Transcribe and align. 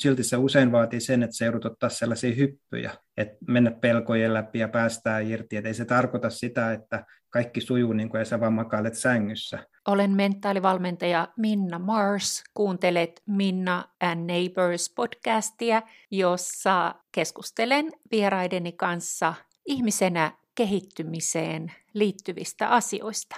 Silti 0.00 0.24
se 0.24 0.36
usein 0.36 0.72
vaatii 0.72 1.00
sen, 1.00 1.22
että 1.22 1.36
se 1.36 1.44
joudut 1.44 1.64
ottaa 1.64 1.88
sellaisia 1.88 2.34
hyppyjä, 2.34 2.92
että 3.16 3.36
mennä 3.48 3.70
pelkojen 3.70 4.34
läpi 4.34 4.58
ja 4.58 4.68
päästää 4.68 5.20
irti. 5.20 5.56
Et 5.56 5.66
ei 5.66 5.74
se 5.74 5.84
tarkoita 5.84 6.30
sitä, 6.30 6.72
että 6.72 7.04
kaikki 7.30 7.60
sujuu 7.60 7.92
niin 7.92 8.08
kuin 8.08 8.18
ja 8.18 8.24
sä 8.24 8.40
vaan 8.40 8.52
makailet 8.52 8.94
sängyssä. 8.94 9.58
Olen 9.88 10.10
mentaalivalmentaja 10.10 11.28
Minna 11.36 11.78
Mars. 11.78 12.44
Kuuntelet 12.54 13.22
Minna 13.26 13.84
and 14.00 14.26
Neighbors 14.26 14.92
podcastia, 14.96 15.82
jossa 16.10 16.94
keskustelen 17.12 17.92
vieraideni 18.10 18.72
kanssa 18.72 19.34
ihmisenä 19.66 20.32
kehittymiseen 20.54 21.72
liittyvistä 21.94 22.68
asioista. 22.68 23.36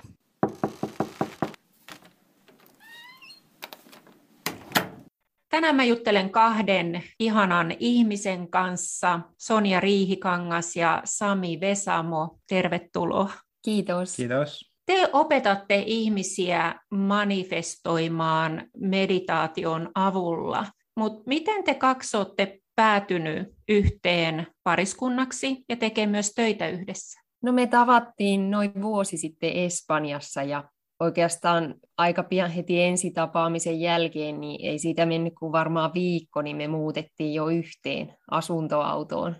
Tänään 5.48 5.76
mä 5.76 5.84
juttelen 5.84 6.30
kahden 6.30 7.02
ihanan 7.20 7.74
ihmisen 7.78 8.50
kanssa, 8.50 9.20
Sonja 9.38 9.80
Riihikangas 9.80 10.76
ja 10.76 11.02
Sami 11.04 11.60
Vesamo. 11.60 12.38
Tervetuloa. 12.48 13.30
Kiitos. 13.64 14.16
Kiitos. 14.16 14.72
Te 14.86 15.08
opetatte 15.12 15.82
ihmisiä 15.86 16.74
manifestoimaan 16.90 18.64
meditaation 18.78 19.90
avulla, 19.94 20.66
mutta 20.96 21.22
miten 21.26 21.64
te 21.64 21.74
kaksi 21.74 22.16
olette 22.16 22.58
päätynyt 22.76 23.48
yhteen 23.68 24.46
pariskunnaksi 24.62 25.64
ja 25.68 25.76
tekee 25.76 26.06
myös 26.06 26.32
töitä 26.34 26.68
yhdessä? 26.68 27.20
No 27.42 27.52
me 27.52 27.66
tavattiin 27.66 28.50
noin 28.50 28.82
vuosi 28.82 29.16
sitten 29.16 29.52
Espanjassa 29.52 30.42
ja 30.42 30.64
oikeastaan 31.00 31.74
aika 31.98 32.22
pian 32.22 32.50
heti 32.50 32.82
ensitapaamisen 32.82 33.80
jälkeen, 33.80 34.40
niin 34.40 34.70
ei 34.70 34.78
siitä 34.78 35.06
mennyt 35.06 35.34
kuin 35.38 35.52
varmaan 35.52 35.94
viikko, 35.94 36.42
niin 36.42 36.56
me 36.56 36.68
muutettiin 36.68 37.34
jo 37.34 37.48
yhteen 37.48 38.14
asuntoautoon 38.30 39.36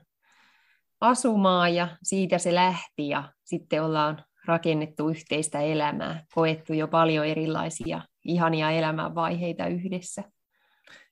asumaan 1.00 1.74
ja 1.74 1.88
siitä 2.02 2.38
se 2.38 2.54
lähti 2.54 3.08
ja 3.08 3.32
sitten 3.44 3.82
ollaan 3.82 4.24
rakennettu 4.46 5.08
yhteistä 5.08 5.60
elämää, 5.60 6.24
koettu 6.34 6.72
jo 6.72 6.88
paljon 6.88 7.26
erilaisia 7.26 8.00
ihania 8.24 8.70
elämänvaiheita 8.70 9.66
yhdessä. 9.66 10.22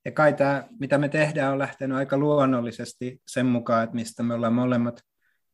Ja 0.05 0.13
kai 0.13 0.33
tämä, 0.33 0.65
mitä 0.81 0.99
me 0.99 1.09
tehdään, 1.09 1.53
on 1.53 1.59
lähtenyt 1.59 1.97
aika 1.97 2.19
luonnollisesti 2.19 3.21
sen 3.27 3.47
mukaan, 3.47 3.85
että 3.85 3.95
mistä 3.95 4.23
me 4.23 4.35
ollaan 4.35 4.53
molemmat 4.53 5.01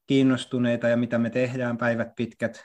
kiinnostuneita 0.06 0.89
ja 0.89 0.97
mitä 0.97 1.19
me 1.19 1.30
tehdään 1.30 1.78
päivät 1.78 2.08
pitkät 2.17 2.64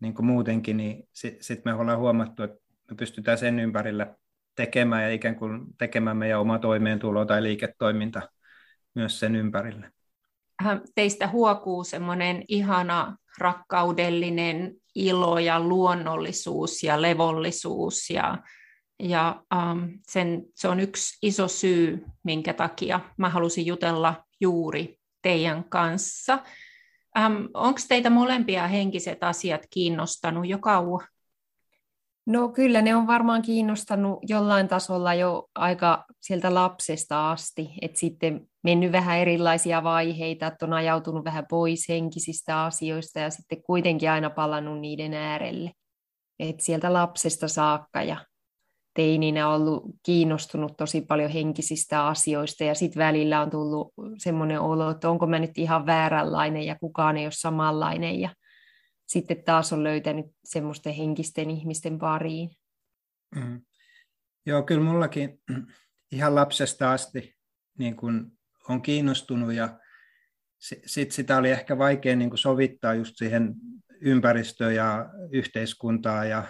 niin 0.00 0.14
kuin 0.14 0.26
muutenkin, 0.26 0.76
niin 0.76 1.08
sitten 1.12 1.44
sit 1.44 1.64
me 1.64 1.74
ollaan 1.74 1.98
huomattu, 1.98 2.42
että 2.42 2.58
me 2.90 2.96
pystytään 2.96 3.38
sen 3.38 3.58
ympärillä 3.58 4.14
tekemään 4.54 5.02
ja 5.02 5.12
ikään 5.12 5.36
kuin 5.36 5.64
tekemään 5.78 6.16
meidän 6.16 6.40
oma 6.40 6.58
toimeentulo 6.58 7.24
tai 7.24 7.42
liiketoiminta 7.42 8.22
myös 8.94 9.20
sen 9.20 9.36
ympärille. 9.36 9.90
Teistä 10.94 11.28
huokuu 11.28 11.84
semmoinen 11.84 12.44
ihana 12.48 13.16
rakkaudellinen 13.38 14.74
ilo 14.94 15.38
ja 15.38 15.60
luonnollisuus 15.60 16.82
ja 16.82 17.02
levollisuus 17.02 18.10
ja, 18.10 18.38
ja 19.00 19.42
um, 19.54 19.98
sen, 20.08 20.42
se 20.54 20.68
on 20.68 20.80
yksi 20.80 21.18
iso 21.22 21.48
syy, 21.48 22.04
minkä 22.24 22.52
takia 22.52 23.00
mä 23.16 23.28
halusin 23.28 23.66
jutella 23.66 24.24
juuri 24.40 24.98
teidän 25.22 25.64
kanssa. 25.64 26.38
Ähm, 27.18 27.44
Onko 27.54 27.80
teitä 27.88 28.10
molempia 28.10 28.66
henkiset 28.66 29.24
asiat 29.24 29.66
kiinnostanut 29.70 30.46
jo 30.46 30.58
kauan? 30.58 31.06
No 32.26 32.48
kyllä 32.48 32.82
ne 32.82 32.96
on 32.96 33.06
varmaan 33.06 33.42
kiinnostanut 33.42 34.18
jollain 34.28 34.68
tasolla 34.68 35.14
jo 35.14 35.48
aika 35.54 36.04
sieltä 36.20 36.54
lapsesta 36.54 37.30
asti, 37.30 37.70
että 37.82 37.98
sitten 37.98 38.48
mennyt 38.62 38.92
vähän 38.92 39.18
erilaisia 39.18 39.82
vaiheita, 39.82 40.46
että 40.46 40.66
on 40.66 40.72
ajautunut 40.72 41.24
vähän 41.24 41.46
pois 41.50 41.88
henkisistä 41.88 42.64
asioista 42.64 43.20
ja 43.20 43.30
sitten 43.30 43.62
kuitenkin 43.62 44.10
aina 44.10 44.30
palannut 44.30 44.80
niiden 44.80 45.14
äärelle. 45.14 45.72
Et 46.38 46.60
sieltä 46.60 46.92
lapsesta 46.92 47.48
saakka 47.48 48.02
ja 48.02 48.16
teininä 48.96 49.48
ollut 49.48 49.84
kiinnostunut 50.02 50.76
tosi 50.76 51.00
paljon 51.00 51.30
henkisistä 51.30 52.06
asioista 52.06 52.64
ja 52.64 52.74
sitten 52.74 53.00
välillä 53.00 53.40
on 53.40 53.50
tullut 53.50 53.92
semmoinen 54.18 54.60
olo, 54.60 54.90
että 54.90 55.10
onko 55.10 55.26
mä 55.26 55.38
nyt 55.38 55.58
ihan 55.58 55.86
vääränlainen 55.86 56.62
ja 56.62 56.76
kukaan 56.80 57.16
ei 57.16 57.26
ole 57.26 57.32
samanlainen 57.32 58.20
ja 58.20 58.34
sitten 59.06 59.44
taas 59.44 59.72
on 59.72 59.84
löytänyt 59.84 60.26
semmoisten 60.44 60.94
henkisten 60.94 61.50
ihmisten 61.50 61.98
pariin. 61.98 62.50
Mm. 63.34 63.60
Joo, 64.46 64.62
kyllä 64.62 64.84
mullakin 64.84 65.42
ihan 66.12 66.34
lapsesta 66.34 66.92
asti 66.92 67.36
niin 67.78 67.96
kun 67.96 68.32
on 68.68 68.82
kiinnostunut 68.82 69.52
ja 69.52 69.78
sitten 70.86 71.14
sitä 71.14 71.36
oli 71.36 71.50
ehkä 71.50 71.78
vaikea 71.78 72.16
niin 72.16 72.38
sovittaa 72.38 72.94
just 72.94 73.12
siihen 73.16 73.54
ympäristöön 74.00 74.74
ja 74.74 75.06
yhteiskuntaan 75.32 76.30
ja 76.30 76.44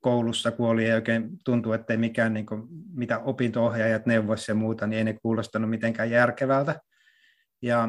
koulussa, 0.00 0.50
kun 0.50 0.68
oli 0.68 0.88
ja 0.88 0.94
oikein 0.94 1.38
tuntuu, 1.44 1.72
että 1.72 1.92
ei 1.92 1.96
mikään, 1.96 2.34
niin 2.34 2.46
kuin, 2.46 2.68
mitä 2.94 3.18
opinto-ohjaajat 3.18 4.06
neuvoisivat 4.06 4.48
ja 4.48 4.54
muuta, 4.54 4.86
niin 4.86 4.98
ei 4.98 5.04
ne 5.04 5.18
kuulostanut 5.22 5.70
mitenkään 5.70 6.10
järkevältä. 6.10 6.80
Ja 7.62 7.88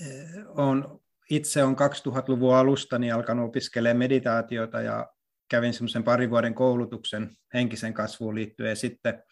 eh, 0.00 0.28
on, 0.46 1.00
itse 1.30 1.64
on 1.64 1.76
2000-luvun 1.76 2.54
alusta 2.54 2.98
niin 2.98 3.14
alkanut 3.14 3.48
opiskelemaan 3.48 3.96
meditaatiota 3.98 4.80
ja 4.80 5.08
kävin 5.50 5.72
semmoisen 5.72 6.04
parin 6.04 6.30
vuoden 6.30 6.54
koulutuksen 6.54 7.30
henkisen 7.54 7.94
kasvuun 7.94 8.34
liittyen 8.34 8.68
ja 8.68 8.76
sitten 8.76 9.22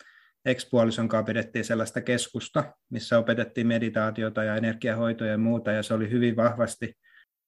ekspuolison 0.45 1.09
kanssa 1.09 1.27
pidettiin 1.27 1.65
sellaista 1.65 2.01
keskusta, 2.01 2.75
missä 2.91 3.19
opetettiin 3.19 3.67
meditaatiota 3.67 4.45
ja 4.45 4.57
energiahoitoja 4.57 5.31
ja 5.31 5.39
muuta, 5.39 5.73
ja 5.73 5.83
se 5.83 5.95
oli 5.95 6.11
hyvin 6.11 6.37
vahvasti 6.37 6.95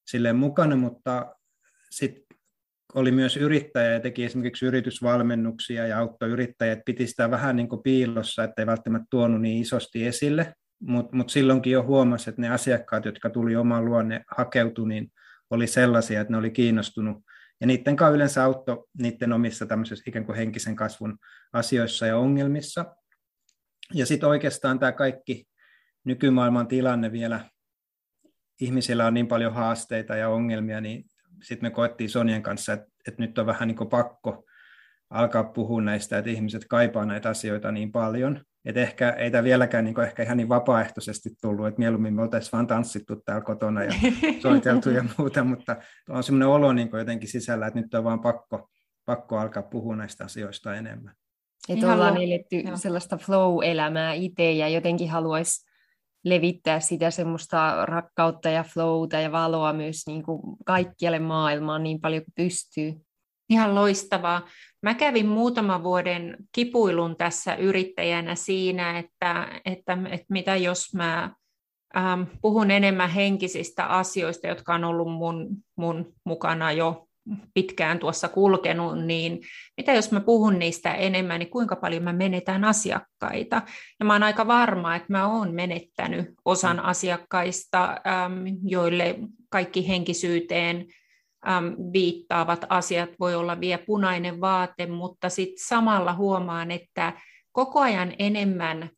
silleen 0.06 0.37
mukana, 0.37 0.77
mutta 0.77 1.35
sitten 1.91 2.28
oli 2.94 3.12
myös 3.12 3.37
yrittäjä 3.37 3.93
ja 3.93 4.00
teki 4.00 4.25
esimerkiksi 4.25 4.66
yritysvalmennuksia 4.66 5.87
ja 5.87 5.99
auttoi 5.99 6.28
yrittäjät, 6.28 6.78
piti 6.87 7.06
sitä 7.06 7.31
vähän 7.31 7.56
niin 7.56 7.69
kuin 7.69 7.82
piilossa, 7.82 8.44
ettei 8.44 8.66
välttämättä 8.66 9.06
tuonut 9.10 9.41
niin 9.41 9.62
isosti 9.62 10.06
esille, 10.06 10.54
mutta 10.81 11.16
mut 11.16 11.31
silloinkin 11.31 11.72
jo 11.72 11.82
huomasi, 11.82 12.31
että 12.31 12.43
ne 12.43 12.49
asiakkaat, 12.49 13.04
jotka 13.04 13.31
tuli 13.31 13.56
omaan 13.56 13.84
luonne 13.84 14.25
hakeutu, 14.37 14.84
niin 14.84 15.12
oli 15.50 15.66
sellaisia, 15.66 16.21
että 16.21 16.32
ne 16.32 16.37
oli 16.37 16.50
kiinnostunut. 16.50 17.25
Ja 17.60 17.66
niiden 17.66 17.97
kanssa 17.97 18.15
yleensä 18.15 18.44
auttoi 18.44 18.84
niiden 18.99 19.32
omissa 19.32 19.66
tämmöisissä 19.66 20.05
ikään 20.06 20.25
kuin 20.25 20.37
henkisen 20.37 20.76
kasvun 20.76 21.19
asioissa 21.53 22.06
ja 22.06 22.16
ongelmissa. 22.16 22.97
Ja 23.94 24.06
sitten 24.06 24.28
oikeastaan 24.28 24.78
tämä 24.78 24.93
kaikki 24.93 25.49
nykymaailman 26.05 26.69
tilanne 26.69 27.12
vielä, 27.12 27.41
ihmisillä 28.60 29.06
on 29.06 29.15
niin 29.15 29.28
paljon 29.28 29.55
haasteita 29.55 30.16
ja 30.16 30.28
ongelmia, 30.28 30.81
niin 30.81 31.05
sitten 31.43 31.66
me 31.66 31.71
koettiin 31.71 32.10
Sonien 32.10 32.43
kanssa, 32.43 32.72
että, 32.72 32.87
että 33.09 33.22
nyt 33.22 33.38
on 33.38 33.47
vähän 33.47 33.69
niin 33.69 33.76
kuin 33.76 33.91
pakko 33.91 34.44
alkaa 35.10 35.44
puhua 35.44 35.82
näistä, 35.82 36.19
että 36.19 36.31
ihmiset 36.31 36.65
kaipaa 36.69 37.06
näitä 37.06 37.28
asioita 37.28 37.72
niin 37.72 37.93
paljon. 37.93 38.41
Että 38.65 38.81
ehkä 38.81 39.10
ei 39.10 39.31
tämä 39.31 39.44
vieläkään 39.44 39.84
niin 39.84 40.00
ehkä 40.00 40.22
ihan 40.22 40.37
niin 40.37 40.49
vapaaehtoisesti 40.49 41.31
tullut, 41.43 41.66
että 41.66 41.78
mieluummin 41.78 42.15
me 42.15 42.22
oltaisiin 42.22 42.53
vain 42.53 42.66
tanssittu 42.66 43.16
täällä 43.16 43.44
kotona 43.44 43.84
ja 43.84 43.93
soiteltu 44.43 44.91
ja 44.91 45.04
muuta, 45.19 45.44
mutta 45.44 45.76
on 46.09 46.22
semmoinen 46.22 46.49
olo 46.49 46.72
niin 46.72 46.91
jotenkin 46.93 47.28
sisällä, 47.28 47.66
että 47.66 47.81
nyt 47.81 47.94
on 47.94 48.05
vaan 48.05 48.20
pakko, 48.20 48.70
pakko 49.05 49.38
alkaa 49.38 49.62
puhua 49.62 49.97
näistä 49.97 50.25
asioista 50.25 50.75
enemmän. 50.75 51.15
Että 51.69 51.93
ollaan 51.93 52.16
eletty 52.16 52.56
sellaista 52.75 53.16
flow-elämää 53.16 54.12
itse 54.12 54.53
ja 54.53 54.69
jotenkin 54.69 55.10
haluaisi 55.10 55.68
levittää 56.28 56.81
sitä 56.81 57.11
semmoista 57.11 57.87
rakkautta 57.87 58.49
ja 58.49 58.65
flowta 58.65 59.16
ja 59.16 59.33
valoa 59.33 59.72
myös 59.72 60.06
niin 60.06 60.22
kuin 60.22 60.41
kaikkialle 60.66 61.19
maailmaan 61.19 61.83
niin 61.83 62.00
paljon 62.00 62.22
kuin 62.25 62.33
pystyy. 62.37 62.94
Ihan 63.50 63.75
loistavaa. 63.75 64.43
Mä 64.83 64.94
kävin 64.94 65.27
muutaman 65.27 65.83
vuoden 65.83 66.37
kipuilun 66.53 67.17
tässä 67.17 67.55
yrittäjänä 67.55 68.34
siinä, 68.34 68.99
että, 68.99 69.61
että, 69.65 69.99
että 70.11 70.26
mitä 70.29 70.56
jos 70.56 70.94
mä 70.94 71.31
ähm, 71.97 72.23
puhun 72.43 72.70
enemmän 72.70 73.11
henkisistä 73.11 73.87
asioista, 73.87 74.47
jotka 74.47 74.75
on 74.75 74.85
ollut 74.85 75.12
mun, 75.12 75.49
mun 75.76 76.12
mukana 76.25 76.73
jo 76.73 77.07
pitkään 77.55 77.99
tuossa 77.99 78.29
kulkenut, 78.29 79.05
niin 79.05 79.41
mitä 79.77 79.93
jos 79.93 80.13
mä 80.13 80.21
puhun 80.21 80.59
niistä 80.59 80.95
enemmän, 80.95 81.39
niin 81.39 81.51
kuinka 81.51 81.77
paljon 81.77 82.03
mä 82.03 82.13
menetän 82.13 82.65
asiakkaita? 82.65 83.63
Ja 84.01 84.05
mä 84.05 84.13
oon 84.13 84.23
aika 84.23 84.47
varma, 84.47 84.97
että 84.97 85.13
mä 85.13 85.27
oon 85.27 85.55
menettänyt 85.55 86.35
osan 86.45 86.77
mm. 86.77 86.85
asiakkaista, 86.85 87.97
joille 88.63 89.19
kaikki 89.51 89.89
henkisyyteen 89.89 90.87
viittaavat 91.93 92.67
asiat 92.69 93.11
voi 93.21 93.35
olla 93.35 93.61
vielä 93.61 93.83
punainen 93.87 94.41
vaate, 94.41 94.87
mutta 94.87 95.29
sitten 95.29 95.67
samalla 95.67 96.15
huomaan, 96.15 96.71
että 96.71 97.13
koko 97.53 97.81
ajan 97.81 98.13
enemmän 98.19 98.91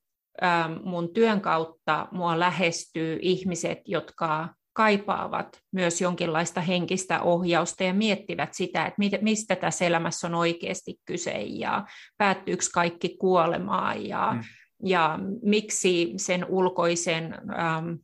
mun 0.85 1.13
työn 1.13 1.41
kautta 1.41 2.09
mua 2.13 2.39
lähestyy 2.39 3.19
ihmiset, 3.23 3.79
jotka 3.87 4.49
kaipaavat 4.73 5.63
myös 5.73 6.01
jonkinlaista 6.01 6.61
henkistä 6.61 7.21
ohjausta 7.21 7.85
ja 7.85 7.95
miettivät 7.95 8.55
sitä, 8.55 8.87
että 8.87 9.19
mistä 9.23 9.57
tässä 9.57 9.85
elämässä 9.85 10.27
on 10.27 10.35
oikeasti 10.35 10.97
kyse 11.05 11.41
ja 11.41 11.87
päättyykö 12.19 12.65
kaikki 12.75 13.17
kuolemaan 13.17 14.07
ja, 14.07 14.33
mm. 14.33 14.41
ja 14.85 15.19
miksi 15.43 16.13
sen 16.17 16.47
ulkoisen 16.49 17.35
äm, 17.35 17.99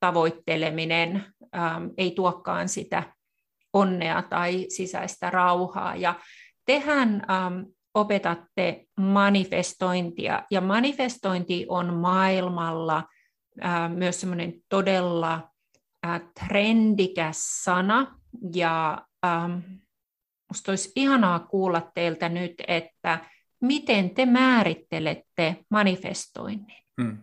tavoitteleminen 0.00 1.24
äm, 1.56 1.90
ei 1.96 2.10
tuokaan 2.10 2.68
sitä 2.68 3.02
onnea 3.72 4.22
tai 4.22 4.66
sisäistä 4.68 5.30
rauhaa. 5.30 5.96
Ja 5.96 6.14
tehän 6.66 7.22
äm, 7.30 7.66
opetatte 7.94 8.84
manifestointia, 9.00 10.42
ja 10.50 10.60
manifestointi 10.60 11.66
on 11.68 11.94
maailmalla 11.94 13.04
ää, 13.60 13.88
myös 13.88 14.20
semmoinen 14.20 14.52
todella 14.68 15.51
ää, 16.02 16.20
trendikäs 16.40 17.64
sana, 17.64 18.18
ja 18.54 19.06
ähm, 19.26 19.58
musta 20.48 20.72
olisi 20.72 20.92
ihanaa 20.96 21.38
kuulla 21.38 21.90
teiltä 21.94 22.28
nyt, 22.28 22.54
että 22.68 23.18
miten 23.60 24.10
te 24.10 24.26
määrittelette 24.26 25.56
manifestoinnin? 25.70 26.82
Hmm. 27.02 27.18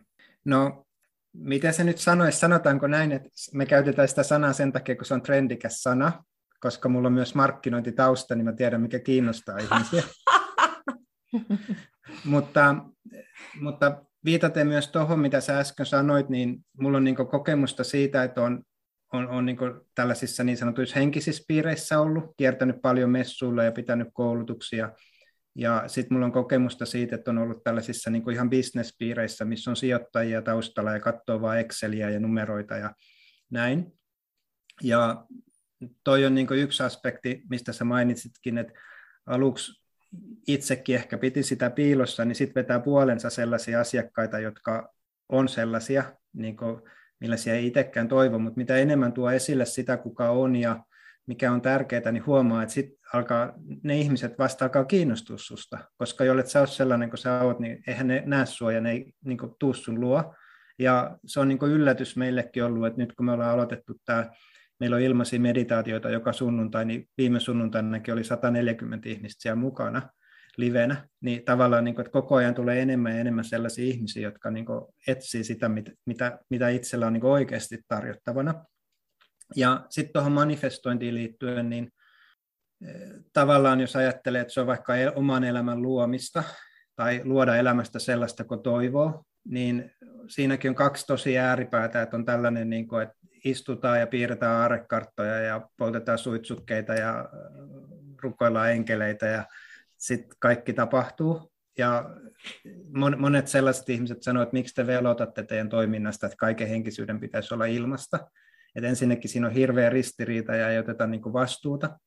No, 0.45 0.85
miten 1.33 1.73
se 1.73 1.83
nyt 1.83 1.97
sanoisi? 1.97 2.39
Sanotaanko 2.39 2.87
näin, 2.87 3.11
että 3.11 3.29
me 3.53 3.65
käytetään 3.65 4.07
sitä 4.07 4.23
sanaa 4.23 4.53
sen 4.53 4.71
takia, 4.71 4.95
kun 4.95 5.05
se 5.05 5.13
on 5.13 5.21
trendikäs 5.21 5.83
sana, 5.83 6.23
koska 6.59 6.89
mulla 6.89 7.07
on 7.07 7.13
myös 7.13 7.35
markkinointitausta, 7.35 8.35
niin 8.35 8.45
mä 8.45 8.53
tiedän, 8.53 8.81
mikä 8.81 8.99
kiinnostaa 8.99 9.57
ihmisiä. 9.71 10.03
mutta, 12.25 12.75
mutta 13.61 14.03
viitaten 14.25 14.67
myös 14.67 14.87
tuohon, 14.87 15.19
mitä 15.19 15.41
sä 15.41 15.59
äsken 15.59 15.85
sanoit, 15.85 16.29
niin 16.29 16.65
mulla 16.79 16.97
on 16.97 17.03
niin 17.03 17.15
kokemusta 17.15 17.83
siitä, 17.83 18.23
että 18.23 18.41
on, 18.41 18.63
on, 19.13 19.27
on 19.27 19.45
niin 19.45 19.57
tällaisissa 19.95 20.44
niin 20.44 20.57
sanotuissa 20.57 21.00
henkisissä 21.00 21.44
piireissä 21.47 22.00
ollut, 22.00 22.33
kiertänyt 22.38 22.81
paljon 22.81 23.09
messuilla 23.09 23.63
ja 23.63 23.71
pitänyt 23.71 24.07
koulutuksia. 24.13 24.91
Ja 25.56 25.83
sitten 25.88 26.15
mulla 26.15 26.25
on 26.25 26.31
kokemusta 26.31 26.85
siitä, 26.85 27.15
että 27.15 27.31
on 27.31 27.38
ollut 27.38 27.63
tällaisissa 27.63 28.09
niin 28.09 28.31
ihan 28.31 28.50
bisnespiireissä, 28.50 29.45
missä 29.45 29.69
on 29.69 29.75
sijoittajia 29.75 30.41
taustalla 30.41 30.91
ja 30.91 31.00
katsoo 31.00 31.41
vain 31.41 31.59
Exceliä 31.59 32.09
ja 32.09 32.19
numeroita 32.19 32.77
ja 32.77 32.94
näin. 33.50 33.94
Ja 34.83 35.25
toi 36.03 36.25
on 36.25 36.35
niin 36.35 36.47
yksi 36.51 36.83
aspekti, 36.83 37.44
mistä 37.50 37.73
sä 37.73 37.85
mainitsitkin, 37.85 38.57
että 38.57 38.73
aluksi 39.25 39.81
itsekin 40.47 40.95
ehkä 40.95 41.17
piti 41.17 41.44
sitä 41.44 41.69
piilossa, 41.69 42.25
niin 42.25 42.35
sitten 42.35 42.62
vetää 42.62 42.79
puolensa 42.79 43.29
sellaisia 43.29 43.79
asiakkaita, 43.79 44.39
jotka 44.39 44.94
on 45.29 45.50
sellaisia, 45.50 46.13
niin 46.33 46.57
kuin, 46.57 46.81
millaisia 47.19 47.54
ei 47.54 47.68
itsekään 47.68 48.07
toivo, 48.07 48.39
mutta 48.39 48.57
mitä 48.57 48.77
enemmän 48.77 49.13
tuo 49.13 49.31
esille 49.31 49.66
sitä, 49.66 49.98
kuka 49.98 50.30
on 50.30 50.56
ja 50.56 50.83
mikä 51.27 51.51
on 51.51 51.62
tärkeää, 51.62 52.12
niin 52.12 52.25
huomaa, 52.25 52.63
että 52.63 52.74
sit 52.74 52.89
alkaa, 53.13 53.54
ne 53.83 53.98
ihmiset 53.98 54.39
vasta 54.39 54.66
alkaa 54.66 54.86
kiinnostua 54.86 55.38
susta, 55.38 55.77
koska 55.98 56.24
jollet 56.24 56.48
sä 56.48 56.60
oot 56.60 56.69
sellainen 56.69 57.10
kuin 57.10 57.18
sä 57.18 57.42
oot, 57.42 57.60
niin 57.60 57.83
eihän 57.88 58.07
ne 58.07 58.24
näe 58.25 58.45
sua 58.45 58.71
ja 58.71 58.81
ne 58.81 58.92
ei 58.92 59.13
niin 59.25 59.38
kuin, 59.38 59.51
tuu 59.60 59.74
sun 59.74 60.01
luo. 60.01 60.36
Ja 60.80 61.18
se 61.25 61.39
on 61.39 61.48
niin 61.48 61.60
kuin 61.60 61.71
yllätys 61.71 62.18
meillekin 62.18 62.63
ollut, 62.63 62.88
että 62.88 63.01
nyt 63.01 63.13
kun 63.13 63.25
me 63.25 63.31
ollaan 63.31 63.51
aloitettu 63.51 63.94
tämä 64.06 64.30
meillä 64.80 64.95
on 64.95 65.01
ilmaisia 65.01 65.39
meditaatioita 65.39 66.10
joka 66.10 66.33
sunnuntai, 66.33 66.86
niin 66.86 67.10
viime 67.18 67.39
sunnuntainakin 67.39 68.13
oli 68.13 68.24
140 68.24 69.10
ihmistä 69.10 69.42
siellä 69.42 69.56
mukana 69.56 70.10
livenä, 70.59 71.07
niin 71.21 71.45
tavallaan 71.45 71.83
niin 71.83 71.95
kuin, 71.95 72.06
että 72.06 72.13
koko 72.13 72.35
ajan 72.35 72.56
tulee 72.56 72.81
enemmän 72.81 73.11
ja 73.11 73.19
enemmän 73.19 73.45
sellaisia 73.45 73.85
ihmisiä, 73.85 74.23
jotka 74.23 74.51
niin 74.51 74.65
kuin, 74.65 74.81
etsii 75.07 75.44
sitä, 75.44 75.69
mitä, 76.06 76.39
mitä 76.50 76.69
itsellä 76.69 77.07
on 77.07 77.13
niin 77.13 77.21
kuin 77.21 77.31
oikeasti 77.31 77.79
tarjottavana. 77.88 78.65
Ja 79.56 79.85
sitten 79.89 80.13
tuohon 80.13 80.31
manifestointiin 80.31 81.15
liittyen, 81.15 81.69
niin 81.69 81.91
eh, 82.88 83.09
tavallaan 83.33 83.81
jos 83.81 83.95
ajattelee, 83.95 84.41
että 84.41 84.53
se 84.53 84.61
on 84.61 84.67
vaikka 84.67 84.94
oman 85.15 85.44
elämän 85.44 85.81
luomista 85.81 86.44
tai 86.95 87.21
luoda 87.23 87.55
elämästä 87.55 88.00
sellaista, 88.00 88.44
kun 88.44 88.63
toivoo, 88.63 89.23
niin 89.45 89.91
siinäkin 90.27 90.69
on 90.69 90.75
kaksi 90.75 91.05
tosi 91.05 91.38
ääripäätä, 91.38 92.01
että 92.01 92.17
on 92.17 92.25
tällainen, 92.25 92.69
niin 92.69 92.88
kuin, 92.88 93.03
että 93.03 93.15
istutaan 93.45 94.00
ja 94.00 94.07
piirretään 94.07 94.55
aarekarttoja 94.55 95.39
ja 95.39 95.69
poltetaan 95.77 96.17
suitsukkeita 96.17 96.94
ja 96.94 97.19
äh, 97.19 97.25
rukoillaan 98.21 98.71
enkeleitä 98.71 99.25
ja 99.25 99.44
sitten 100.00 100.38
kaikki 100.40 100.74
tapahtuu. 100.74 101.51
Ja 101.78 102.10
monet 103.18 103.48
sellaiset 103.48 103.90
ihmiset 103.90 104.24
sanoo, 104.24 104.44
että 104.44 104.54
miksi 104.54 104.75
te 104.75 104.88
velotatte 104.88 105.44
teidän 105.44 105.69
toiminnasta, 105.69 106.25
että 106.25 106.38
kaiken 106.38 106.68
henkisyyden 106.68 107.19
pitäisi 107.19 107.54
olla 107.54 107.66
ilmasta. 107.66 108.19
Et 108.75 108.84
ensinnäkin 108.84 109.30
siinä 109.30 109.48
on 109.48 109.54
hirveä 109.54 109.90
ristiriita 109.90 110.56
ja 110.56 110.69
ei 110.69 110.80
oteta 110.80 111.07
niin 111.07 111.34
vastuuta. 111.34 112.00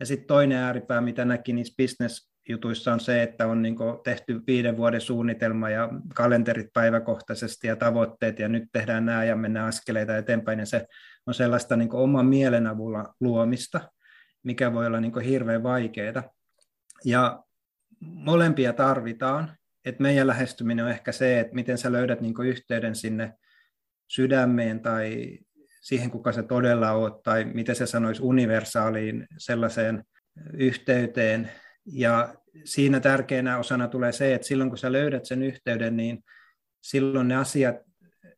Ja 0.00 0.06
sitten 0.06 0.26
toinen 0.26 0.58
ääripää, 0.58 1.00
mitä 1.00 1.24
näki 1.24 1.52
niissä 1.52 1.74
business-jutuissa, 1.82 2.92
on 2.92 3.00
se, 3.00 3.22
että 3.22 3.46
on 3.46 3.62
niin 3.62 3.76
tehty 4.04 4.40
viiden 4.46 4.76
vuoden 4.76 5.00
suunnitelma 5.00 5.70
ja 5.70 5.88
kalenterit 6.14 6.72
päiväkohtaisesti 6.72 7.66
ja 7.66 7.76
tavoitteet, 7.76 8.38
ja 8.38 8.48
nyt 8.48 8.64
tehdään 8.72 9.06
nämä 9.06 9.24
ja 9.24 9.36
mennään 9.36 9.68
askeleita 9.68 10.16
eteenpäin, 10.16 10.58
ja 10.58 10.66
se 10.66 10.86
on 11.26 11.34
sellaista 11.34 11.76
niin 11.76 11.94
oman 11.94 12.26
mielen 12.26 12.66
avulla 12.66 13.14
luomista, 13.20 13.80
mikä 14.42 14.72
voi 14.72 14.86
olla 14.86 15.00
niin 15.00 15.20
hirveän 15.20 15.62
vaikeaa. 15.62 16.22
Ja 17.04 17.44
molempia 18.00 18.72
tarvitaan, 18.72 19.56
että 19.84 20.02
meidän 20.02 20.26
lähestyminen 20.26 20.84
on 20.84 20.90
ehkä 20.90 21.12
se, 21.12 21.40
että 21.40 21.54
miten 21.54 21.78
sä 21.78 21.92
löydät 21.92 22.20
niin 22.20 22.34
yhteyden 22.44 22.94
sinne 22.94 23.32
sydämeen 24.08 24.80
tai 24.80 25.38
siihen, 25.80 26.10
kuka 26.10 26.32
se 26.32 26.42
todella 26.42 26.92
oot, 26.92 27.22
tai 27.22 27.44
miten 27.44 27.76
se 27.76 27.86
sanoisi 27.86 28.22
universaaliin 28.22 29.26
sellaiseen 29.38 30.04
yhteyteen. 30.54 31.50
Ja 31.86 32.34
siinä 32.64 33.00
tärkeänä 33.00 33.58
osana 33.58 33.88
tulee 33.88 34.12
se, 34.12 34.34
että 34.34 34.46
silloin 34.46 34.70
kun 34.70 34.78
sä 34.78 34.92
löydät 34.92 35.24
sen 35.24 35.42
yhteyden, 35.42 35.96
niin 35.96 36.24
silloin 36.82 37.28
ne 37.28 37.36
asiat, 37.36 37.76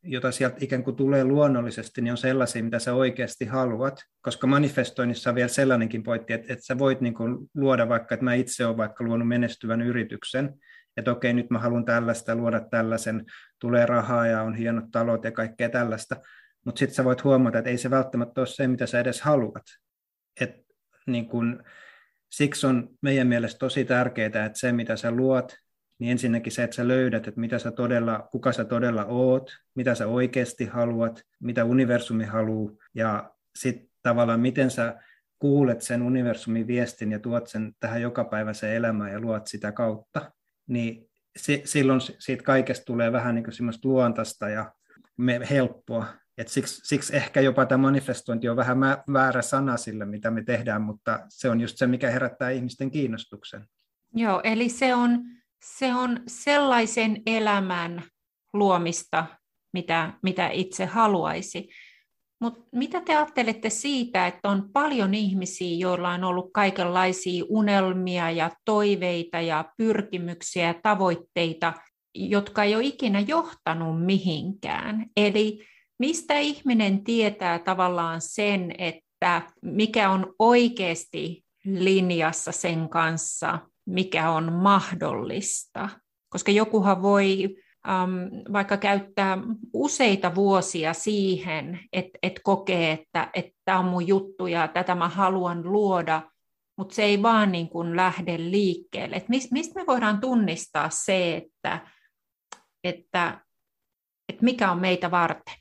joita 0.04 0.32
sieltä 0.32 0.56
ikään 0.60 0.84
kuin 0.84 0.96
tulee 0.96 1.24
luonnollisesti, 1.24 2.02
niin 2.02 2.12
on 2.12 2.18
sellaisia, 2.18 2.64
mitä 2.64 2.78
sä 2.78 2.94
oikeasti 2.94 3.44
haluat, 3.44 4.00
koska 4.22 4.46
manifestoinnissa 4.46 5.30
on 5.30 5.36
vielä 5.36 5.48
sellainenkin 5.48 6.02
pointti, 6.02 6.32
että, 6.32 6.52
että 6.52 6.64
sä 6.64 6.78
voit 6.78 7.00
niin 7.00 7.14
kuin 7.14 7.50
luoda 7.54 7.88
vaikka, 7.88 8.14
että 8.14 8.24
mä 8.24 8.34
itse 8.34 8.66
olen 8.66 8.76
vaikka 8.76 9.04
luonut 9.04 9.28
menestyvän 9.28 9.82
yrityksen, 9.82 10.54
että 10.96 11.12
okei, 11.12 11.32
nyt 11.32 11.50
mä 11.50 11.58
haluan 11.58 11.84
tällaista, 11.84 12.34
luoda 12.34 12.60
tällaisen, 12.60 13.24
tulee 13.58 13.86
rahaa 13.86 14.26
ja 14.26 14.42
on 14.42 14.54
hienot 14.54 14.84
talot 14.92 15.24
ja 15.24 15.32
kaikkea 15.32 15.68
tällaista, 15.68 16.16
mutta 16.64 16.78
sitten 16.78 16.94
sä 16.94 17.04
voit 17.04 17.24
huomata, 17.24 17.58
että 17.58 17.70
ei 17.70 17.78
se 17.78 17.90
välttämättä 17.90 18.40
ole 18.40 18.46
se, 18.46 18.68
mitä 18.68 18.86
sä 18.86 19.00
edes 19.00 19.20
haluat. 19.20 19.62
Et, 20.40 20.50
niin 21.06 21.28
kun, 21.28 21.64
siksi 22.30 22.66
on 22.66 22.88
meidän 23.02 23.26
mielestä 23.26 23.58
tosi 23.58 23.84
tärkeää, 23.84 24.26
että 24.26 24.58
se, 24.58 24.72
mitä 24.72 24.96
sä 24.96 25.10
luot, 25.10 25.63
niin 25.99 26.11
ensinnäkin 26.11 26.52
se, 26.52 26.62
että 26.62 26.76
sä 26.76 26.88
löydät, 26.88 27.29
että 27.29 27.41
mitä 27.41 27.58
sä 27.58 27.70
todella, 27.70 28.29
kuka 28.32 28.52
sä 28.52 28.64
todella 28.64 29.05
oot, 29.05 29.50
mitä 29.75 29.94
sä 29.94 30.06
oikeasti 30.06 30.65
haluat, 30.65 31.22
mitä 31.41 31.65
universumi 31.65 32.24
haluaa, 32.24 32.72
ja 32.94 33.31
sitten 33.56 33.89
tavallaan 34.03 34.41
miten 34.41 34.70
sä 34.70 34.94
kuulet 35.39 35.82
sen 35.82 36.03
universumin 36.03 36.67
viestin 36.67 37.13
ja 37.13 37.19
tuot 37.19 37.48
sen 37.48 37.72
tähän 37.81 38.03
jokapäiväiseen 38.03 38.77
elämään 38.77 39.13
ja 39.13 39.20
luot 39.20 39.46
sitä 39.46 39.72
kautta, 39.72 40.32
niin 40.67 41.10
si- 41.36 41.63
silloin 41.65 42.01
siitä 42.01 42.43
kaikesta 42.43 42.84
tulee 42.84 43.13
vähän 43.13 43.34
niin 43.34 43.44
kuin 43.44 43.55
semmoista 43.55 43.89
luontaista 43.89 44.48
ja 44.48 44.72
me, 45.17 45.41
helppoa, 45.51 46.06
et 46.39 46.48
siksi, 46.48 46.81
siksi 46.84 47.17
ehkä 47.17 47.41
jopa 47.41 47.67
tämä 47.67 47.82
manifestointi 47.82 48.48
on 48.48 48.56
vähän 48.56 48.81
väärä 49.13 49.43
sana 49.43 49.77
sille, 49.77 50.05
mitä 50.05 50.31
me 50.31 50.44
tehdään, 50.44 50.82
mutta 50.82 51.20
se 51.29 51.51
on 51.51 51.60
just 51.60 51.79
se, 51.79 51.86
mikä 51.86 52.10
herättää 52.10 52.51
ihmisten 52.51 52.91
kiinnostuksen. 52.91 53.67
Joo, 54.15 54.41
eli 54.44 54.69
se 54.69 54.94
on, 54.94 55.24
se 55.63 55.94
on 55.94 56.20
sellaisen 56.27 57.23
elämän 57.27 58.03
luomista, 58.53 59.27
mitä, 59.73 60.13
mitä 60.23 60.49
itse 60.49 60.84
haluaisi. 60.84 61.69
Mutta 62.41 62.61
mitä 62.73 63.01
te 63.01 63.17
ajattelette 63.17 63.70
siitä, 63.70 64.27
että 64.27 64.49
on 64.49 64.70
paljon 64.73 65.15
ihmisiä, 65.15 65.77
joilla 65.77 66.11
on 66.11 66.25
ollut 66.25 66.51
kaikenlaisia 66.53 67.44
unelmia 67.49 68.31
ja 68.31 68.51
toiveita 68.65 69.41
ja 69.41 69.65
pyrkimyksiä 69.77 70.67
ja 70.67 70.75
tavoitteita, 70.82 71.73
jotka 72.15 72.63
ei 72.63 72.75
ole 72.75 72.84
ikinä 72.84 73.20
johtanut 73.20 74.05
mihinkään? 74.05 75.06
Eli 75.17 75.67
mistä 75.99 76.39
ihminen 76.39 77.05
tietää 77.05 77.58
tavallaan 77.58 78.20
sen, 78.20 78.75
että 78.79 79.43
mikä 79.63 80.11
on 80.11 80.34
oikeasti 80.39 81.44
linjassa 81.65 82.53
sen 82.53 82.89
kanssa, 82.89 83.58
mikä 83.86 84.31
on 84.31 84.53
mahdollista? 84.53 85.88
Koska 86.29 86.53
jokuhan 86.53 87.03
voi 87.03 87.56
äm, 87.88 88.53
vaikka 88.53 88.76
käyttää 88.76 89.38
useita 89.72 90.34
vuosia 90.34 90.94
siihen, 90.94 91.81
että 91.93 92.19
et 92.22 92.41
kokee, 92.43 92.93
että 92.93 93.31
tämä 93.64 93.79
on 93.79 93.84
mun 93.84 94.06
juttu 94.06 94.46
ja 94.46 94.69
tätä 94.69 94.94
mä 94.94 95.08
haluan 95.08 95.72
luoda, 95.72 96.22
mutta 96.76 96.94
se 96.94 97.03
ei 97.03 97.22
vaan 97.22 97.53
niin 97.53 97.69
kuin 97.69 97.96
lähde 97.96 98.38
liikkeelle. 98.38 99.17
Et 99.17 99.29
mistä 99.29 99.74
me 99.74 99.86
voidaan 99.86 100.20
tunnistaa 100.20 100.91
se, 100.91 101.36
että, 101.36 101.88
että, 102.84 103.41
että 104.29 104.44
mikä 104.44 104.70
on 104.70 104.81
meitä 104.81 105.10
varten? 105.10 105.55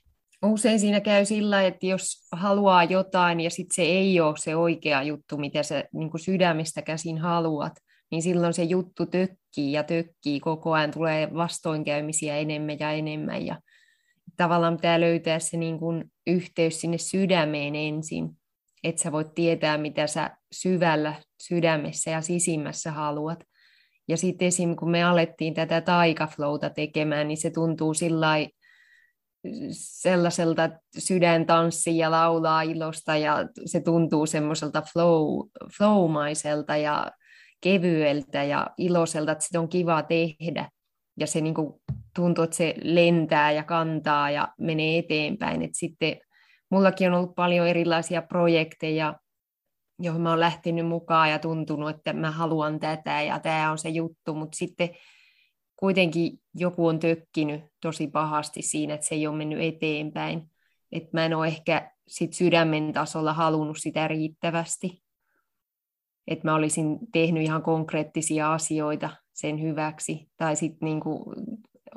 Usein 0.44 0.80
siinä 0.80 1.00
käy 1.00 1.24
sillä, 1.24 1.62
että 1.62 1.86
jos 1.86 2.28
haluaa 2.32 2.84
jotain 2.84 3.40
ja 3.40 3.50
sitten 3.50 3.74
se 3.74 3.82
ei 3.82 4.20
ole 4.20 4.36
se 4.36 4.56
oikea 4.56 5.02
juttu, 5.02 5.36
mitä 5.36 5.62
sä 5.62 5.84
niin 5.92 6.10
sydämestä 6.16 6.82
käsin 6.82 7.18
haluat, 7.18 7.72
niin 8.14 8.22
silloin 8.22 8.54
se 8.54 8.62
juttu 8.62 9.06
tökkii 9.06 9.72
ja 9.72 9.82
tökkii 9.82 10.40
koko 10.40 10.72
ajan, 10.72 10.90
tulee 10.90 11.34
vastoinkäymisiä 11.34 12.36
enemmän 12.36 12.78
ja 12.78 12.90
enemmän 12.90 13.46
ja 13.46 13.60
tavallaan 14.36 14.76
pitää 14.76 15.00
löytää 15.00 15.38
se 15.38 15.56
niin 15.56 15.78
kuin 15.78 16.04
yhteys 16.26 16.80
sinne 16.80 16.98
sydämeen 16.98 17.74
ensin, 17.74 18.30
että 18.84 19.02
sä 19.02 19.12
voit 19.12 19.34
tietää, 19.34 19.78
mitä 19.78 20.06
sä 20.06 20.30
syvällä 20.52 21.14
sydämessä 21.42 22.10
ja 22.10 22.20
sisimmässä 22.20 22.92
haluat. 22.92 23.44
Ja 24.08 24.16
sitten 24.16 24.48
esim. 24.48 24.76
kun 24.76 24.90
me 24.90 25.04
alettiin 25.04 25.54
tätä 25.54 25.80
taikaflouta 25.80 26.70
tekemään, 26.70 27.28
niin 27.28 27.36
se 27.36 27.50
tuntuu 27.50 27.94
sillai 27.94 28.48
sellaiselta 29.70 30.70
sydän 30.98 31.46
tanssii 31.46 31.98
ja 31.98 32.10
laulaa 32.10 32.62
ilosta 32.62 33.16
ja 33.16 33.38
se 33.66 33.80
tuntuu 33.80 34.26
semmoiselta 34.26 34.82
flow, 34.92 35.48
flowmaiselta 35.76 36.76
ja 36.76 37.10
kevyeltä 37.64 38.42
ja 38.42 38.66
iloiselta, 38.78 39.32
että 39.32 39.44
sitä 39.44 39.60
on 39.60 39.68
kiva 39.68 40.02
tehdä. 40.02 40.70
Ja 41.20 41.26
se 41.26 41.40
niin 41.40 41.54
kuin 41.54 41.74
tuntuu, 42.14 42.44
että 42.44 42.56
se 42.56 42.74
lentää 42.82 43.52
ja 43.52 43.64
kantaa 43.64 44.30
ja 44.30 44.48
menee 44.58 44.98
eteenpäin. 44.98 45.62
Et 45.62 45.74
sitten 45.74 46.16
mullakin 46.70 47.08
on 47.08 47.18
ollut 47.18 47.34
paljon 47.34 47.68
erilaisia 47.68 48.22
projekteja, 48.22 49.14
joihin 49.98 50.22
mä 50.22 50.30
oon 50.30 50.40
lähtenyt 50.40 50.86
mukaan 50.86 51.30
ja 51.30 51.38
tuntunut, 51.38 51.90
että 51.90 52.12
mä 52.12 52.30
haluan 52.30 52.80
tätä 52.80 53.22
ja 53.22 53.40
tämä 53.40 53.70
on 53.70 53.78
se 53.78 53.88
juttu, 53.88 54.34
mutta 54.34 54.56
sitten 54.56 54.90
kuitenkin 55.76 56.40
joku 56.54 56.86
on 56.86 56.98
tökkinyt 56.98 57.64
tosi 57.80 58.06
pahasti 58.06 58.62
siinä, 58.62 58.94
että 58.94 59.06
se 59.06 59.14
ei 59.14 59.26
ole 59.26 59.36
mennyt 59.36 59.60
eteenpäin. 59.60 60.50
Että 60.92 61.08
mä 61.12 61.24
en 61.24 61.34
ole 61.34 61.46
ehkä 61.46 61.90
sit 62.08 62.32
sydämen 62.32 62.92
tasolla 62.92 63.32
halunnut 63.32 63.76
sitä 63.80 64.08
riittävästi. 64.08 65.03
Että 66.26 66.48
mä 66.48 66.54
olisin 66.54 66.98
tehnyt 67.12 67.42
ihan 67.42 67.62
konkreettisia 67.62 68.52
asioita 68.52 69.10
sen 69.32 69.62
hyväksi. 69.62 70.28
Tai 70.36 70.56
sitten 70.56 70.86
niinku, 70.86 71.34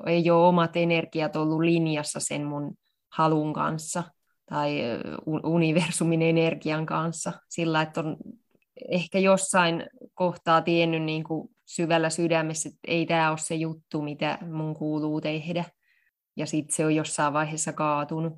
ei 0.06 0.32
ole 0.32 0.48
omat 0.48 0.78
energiat 0.78 1.36
ollut 1.36 1.60
linjassa 1.62 2.20
sen 2.20 2.44
mun 2.44 2.74
halun 3.10 3.54
kanssa 3.54 4.04
tai 4.50 4.82
universumin 5.44 6.22
energian 6.22 6.86
kanssa. 6.86 7.34
Sillä, 7.50 7.82
että 7.82 8.00
on 8.00 8.18
ehkä 8.92 9.20
jossain 9.20 9.84
kohtaa 10.14 10.62
tiennyt 10.62 11.04
niin 11.04 11.24
kuin 11.24 11.50
syvällä 11.66 12.10
sydämessä, 12.10 12.70
että 12.70 12.80
ei 12.88 13.06
tämä 13.06 13.30
ole 13.30 13.38
se 13.38 13.56
juttu, 13.56 14.02
mitä 14.02 14.38
mun 14.52 14.76
kuuluu 14.76 15.22
tehdä. 15.22 15.66
Ja 16.36 16.46
sitten 16.46 16.76
se 16.76 16.86
on 16.86 16.96
jossain 16.96 17.34
vaiheessa 17.34 17.74
kaatunut. 17.74 18.34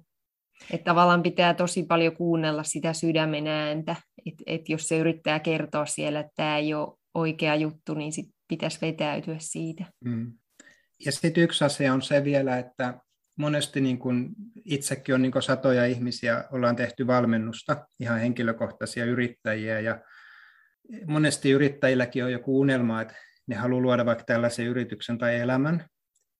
Että 0.72 0.86
tavallaan 0.86 1.24
pitää 1.24 1.54
tosi 1.54 1.84
paljon 1.84 2.16
kuunnella 2.16 2.64
sitä 2.64 2.94
sydämen 2.94 3.48
ääntä. 3.48 3.96
Että 4.26 4.44
et 4.48 4.70
jos 4.70 4.88
se 4.88 4.98
yrittää 4.98 5.40
kertoa 5.40 5.86
siellä, 5.86 6.20
että 6.20 6.34
tämä 6.36 6.58
ei 6.58 6.74
ole 6.74 6.98
oikea 7.14 7.56
juttu, 7.56 7.94
niin 7.94 8.12
sit 8.12 8.30
pitäisi 8.48 8.82
vetäytyä 8.82 9.36
siitä. 9.40 9.86
Mm. 10.06 10.34
Ja 11.06 11.12
sitten 11.12 11.44
yksi 11.44 11.66
asia 11.66 11.94
on 11.94 12.02
se 12.02 12.24
vielä, 12.24 12.58
että 12.58 13.00
monesti 13.36 13.82
niin 13.82 14.00
kun 14.00 14.30
itsekin 14.66 15.16
on 15.16 15.22
niin 15.22 15.32
kun 15.32 15.42
satoja 15.42 15.86
ihmisiä, 15.86 16.44
ollaan 16.52 16.76
tehty 16.76 17.08
valmennusta, 17.08 17.88
ihan 18.00 18.20
henkilökohtaisia 18.20 19.06
yrittäjiä, 19.06 19.80
ja 19.80 20.02
monesti 21.06 21.52
yrittäjilläkin 21.52 22.24
on 22.24 22.32
joku 22.32 22.60
unelma, 22.60 23.02
että 23.02 23.16
ne 23.48 23.56
haluaa 23.56 23.82
luoda 23.82 24.06
vaikka 24.06 24.24
tällaisen 24.24 24.66
yrityksen 24.66 25.18
tai 25.18 25.40
elämän, 25.40 25.86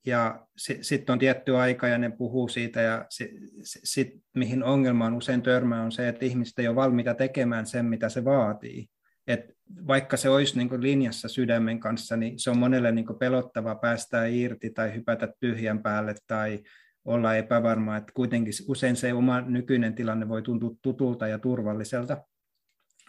ja 0.06 0.48
sitten 0.58 0.84
sit 0.84 1.10
on 1.10 1.20
tietty 1.20 1.58
aika 1.58 1.88
ja 1.88 1.98
ne 1.98 2.10
puhuu 2.10 2.48
siitä, 2.48 2.82
ja 2.82 3.06
sitten 3.10 3.42
sit, 3.64 4.10
mihin 4.36 4.64
ongelmaan 4.64 5.14
usein 5.14 5.42
törmää 5.42 5.84
on 5.84 5.92
se, 5.92 6.08
että 6.08 6.26
ihmiset 6.26 6.60
ei 6.60 6.68
ole 6.68 6.76
valmiita 6.76 7.14
tekemään 7.14 7.66
sen, 7.66 7.86
mitä 7.86 8.10
se 8.10 8.26
vaatii. 8.26 8.88
Et 9.28 9.46
vaikka 9.88 10.18
se 10.18 10.30
olisi 10.30 10.58
niin 10.58 10.82
linjassa 10.82 11.28
sydämen 11.28 11.80
kanssa, 11.80 12.18
niin 12.18 12.40
se 12.40 12.50
on 12.50 12.60
monelle 12.60 12.92
niin 12.92 13.06
pelottava 13.20 13.76
päästää 13.76 14.26
irti 14.26 14.70
tai 14.70 14.96
hypätä 14.96 15.34
tyhjän 15.40 15.84
päälle 15.84 16.16
tai 16.28 16.60
olla 17.06 17.36
epävarma, 17.36 17.98
että 17.98 18.12
kuitenkin 18.16 18.54
usein 18.68 18.96
se 18.96 19.14
oma 19.14 19.42
nykyinen 19.42 19.96
tilanne 19.96 20.30
voi 20.30 20.42
tuntua 20.42 20.72
tutulta 20.82 21.28
ja 21.28 21.40
turvalliselta. 21.40 22.18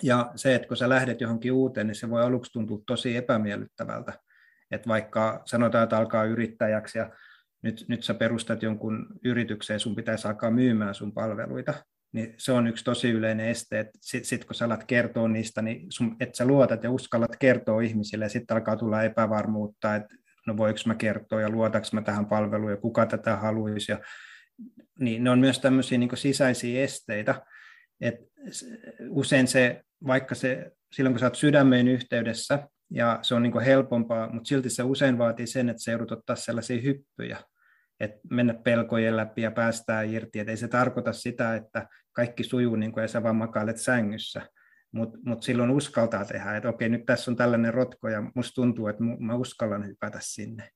Ja 0.02 0.32
se, 0.37 0.54
että 0.54 0.68
kun 0.68 0.76
sä 0.76 0.88
lähdet 0.88 1.20
johonkin 1.20 1.52
uuteen, 1.52 1.87
niin 1.87 1.94
se 1.94 2.11
voi 2.11 2.23
aluksi 2.23 2.52
tuntua 2.52 2.78
tosi 2.87 3.16
epämiellyttävältä. 3.16 4.12
Että 4.70 4.88
vaikka 4.88 5.42
sanotaan, 5.44 5.84
että 5.84 5.98
alkaa 5.98 6.24
yrittäjäksi 6.24 6.98
ja 6.98 7.10
nyt, 7.62 7.84
nyt 7.88 8.02
sä 8.02 8.14
perustat 8.14 8.62
jonkun 8.62 9.06
yritykseen, 9.24 9.80
sun 9.80 9.96
pitäisi 9.96 10.28
alkaa 10.28 10.50
myymään 10.50 10.94
sun 10.94 11.12
palveluita, 11.12 11.74
niin 12.12 12.34
se 12.38 12.52
on 12.52 12.66
yksi 12.66 12.84
tosi 12.84 13.10
yleinen 13.10 13.46
este, 13.46 13.80
että 13.80 13.98
sitten 14.00 14.28
sit 14.28 14.44
kun 14.44 14.54
sä 14.54 14.64
alat 14.64 14.84
kertoa 14.84 15.28
niistä, 15.28 15.62
niin 15.62 15.86
sun, 15.88 16.16
että 16.20 16.36
sä 16.36 16.44
luotat 16.44 16.84
ja 16.84 16.90
uskallat 16.90 17.36
kertoa 17.36 17.80
ihmisille, 17.80 18.24
ja 18.24 18.28
sitten 18.28 18.56
alkaa 18.56 18.76
tulla 18.76 19.02
epävarmuutta, 19.02 19.94
että 19.94 20.16
no 20.46 20.56
voiko 20.56 20.78
mä 20.86 20.94
kertoa 20.94 21.40
ja 21.40 21.50
luotaks 21.50 21.92
mä 21.92 22.02
tähän 22.02 22.26
palveluun 22.26 22.70
ja 22.70 22.76
kuka 22.76 23.06
tätä 23.06 23.36
haluaisi. 23.36 23.92
Ja, 23.92 24.00
niin 25.00 25.24
ne 25.24 25.30
on 25.30 25.38
myös 25.38 25.58
tämmöisiä 25.58 25.98
niin 25.98 26.10
sisäisiä 26.14 26.84
esteitä, 26.84 27.42
että 28.00 28.24
usein 29.08 29.46
se, 29.46 29.82
vaikka 30.06 30.34
se, 30.34 30.72
silloin 30.92 31.14
kun 31.14 31.20
sä 31.20 31.26
oot 31.26 31.34
sydämeen 31.34 31.88
yhteydessä, 31.88 32.68
ja 32.90 33.18
se 33.23 33.35
on 33.35 33.42
niin 33.42 33.61
helpompaa, 33.61 34.32
mutta 34.32 34.49
silti 34.49 34.70
se 34.70 34.82
usein 34.82 35.18
vaatii 35.18 35.47
sen, 35.47 35.68
että 35.68 35.82
se 35.82 35.90
joudut 35.90 36.12
ottaa 36.12 36.37
sellaisia 36.37 36.82
hyppyjä, 36.82 37.38
että 38.00 38.20
mennä 38.30 38.54
pelkojen 38.54 39.16
läpi 39.16 39.42
ja 39.42 39.50
päästää 39.50 40.02
irti. 40.02 40.38
Et 40.38 40.49
ei 40.49 40.56
se 40.56 40.68
tarkoita 40.68 41.12
sitä, 41.12 41.54
että 41.54 41.88
kaikki 42.12 42.44
sujuu 42.44 42.76
niin 42.76 42.92
kuin 42.92 43.02
ja 43.02 43.09
sä 43.09 43.23
vaan 43.23 43.37
makailet 43.37 43.76
sängyssä, 43.76 44.49
mutta 44.92 45.18
mut 45.25 45.42
silloin 45.42 45.70
uskaltaa 45.70 46.25
tehdä, 46.25 46.56
että 46.56 46.68
okei, 46.68 46.88
nyt 46.88 47.06
tässä 47.06 47.30
on 47.30 47.37
tällainen 47.37 47.75
rotko 47.75 48.09
ja 48.09 48.23
musta 48.35 48.54
tuntuu, 48.54 48.88
että 48.88 49.02
mä 49.18 49.35
uskallan 49.35 49.87
hypätä 49.87 50.18
sinne. 50.20 50.70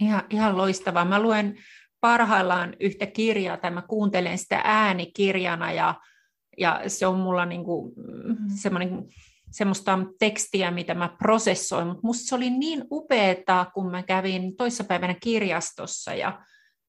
Ihan, 0.00 0.22
ihan 0.30 0.56
loistavaa. 0.56 1.04
Mä 1.04 1.22
luen 1.22 1.56
parhaillaan 2.00 2.76
yhtä 2.80 3.06
kirjaa, 3.06 3.56
tai 3.56 3.70
mä 3.70 3.82
kuuntelen 3.82 4.38
sitä 4.38 4.60
äänikirjana, 4.64 5.72
ja, 5.72 5.94
ja 6.58 6.82
se 6.86 7.06
on 7.06 7.18
mulla 7.18 7.46
niinku 7.46 7.94
semmoinen 8.62 9.04
semmoista 9.50 9.98
tekstiä, 10.18 10.70
mitä 10.70 10.94
mä 10.94 11.08
prosessoin, 11.18 11.86
mutta 11.86 12.00
musta 12.02 12.28
se 12.28 12.34
oli 12.34 12.50
niin 12.50 12.84
upeaa, 12.90 13.70
kun 13.74 13.90
mä 13.90 14.02
kävin 14.02 14.56
toissapäivänä 14.56 15.14
kirjastossa 15.14 16.14
ja 16.14 16.40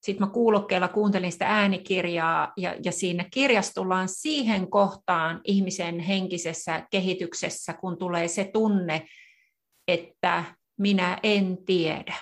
sitten 0.05 0.27
mä 0.27 0.33
kuulokkeella 0.33 0.87
kuuntelin 0.87 1.31
sitä 1.31 1.47
äänikirjaa 1.47 2.53
ja, 2.57 2.75
ja 2.85 2.91
siinä 2.91 3.25
kirjastullaan 3.31 4.09
siihen 4.09 4.69
kohtaan 4.69 5.41
ihmisen 5.43 5.99
henkisessä 5.99 6.87
kehityksessä, 6.91 7.73
kun 7.73 7.97
tulee 7.97 8.27
se 8.27 8.49
tunne, 8.53 9.07
että 9.87 10.43
minä 10.79 11.19
en 11.23 11.57
tiedä. 11.65 12.15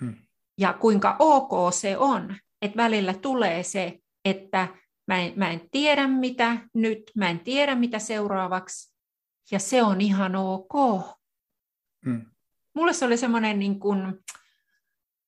Hmm. 0.00 0.14
Ja 0.58 0.72
kuinka 0.72 1.16
ok 1.18 1.72
se 1.72 1.98
on, 1.98 2.36
että 2.62 2.76
välillä 2.76 3.14
tulee 3.14 3.62
se, 3.62 3.98
että 4.24 4.68
mä 5.06 5.20
en, 5.20 5.32
mä 5.36 5.50
en 5.50 5.60
tiedä 5.70 6.08
mitä 6.08 6.56
nyt, 6.74 7.02
mä 7.16 7.30
en 7.30 7.40
tiedä 7.40 7.74
mitä 7.74 7.98
seuraavaksi, 7.98 8.95
ja 9.50 9.58
se 9.58 9.82
on 9.82 10.00
ihan 10.00 10.36
ok. 10.36 10.72
Hmm. 12.06 12.26
Mulle 12.74 12.92
se 12.92 13.04
oli 13.04 13.16
semmoinen 13.16 13.58
niin 13.58 13.80
kuin, 13.80 14.14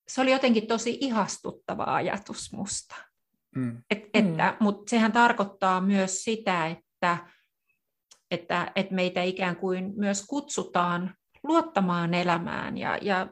se 0.08 0.20
oli 0.20 0.30
jotenkin 0.32 0.66
tosi 0.66 0.98
ihastuttava 1.00 1.84
ajatus 1.84 2.52
musta. 2.52 2.94
Mm. 3.56 3.82
Et, 3.90 4.04
että, 4.14 4.50
mm. 4.50 4.64
Mutta 4.64 4.90
sehän 4.90 5.12
tarkoittaa 5.12 5.80
myös 5.80 6.25
sitä, 6.25 6.66
että, 6.66 7.18
että, 8.30 8.72
että 8.76 8.94
meitä 8.94 9.22
ikään 9.22 9.56
kuin 9.56 9.92
myös 9.96 10.26
kutsutaan 10.26 11.14
luottamaan 11.42 12.14
elämään. 12.14 12.78
Ja, 12.78 12.98
ja 13.02 13.26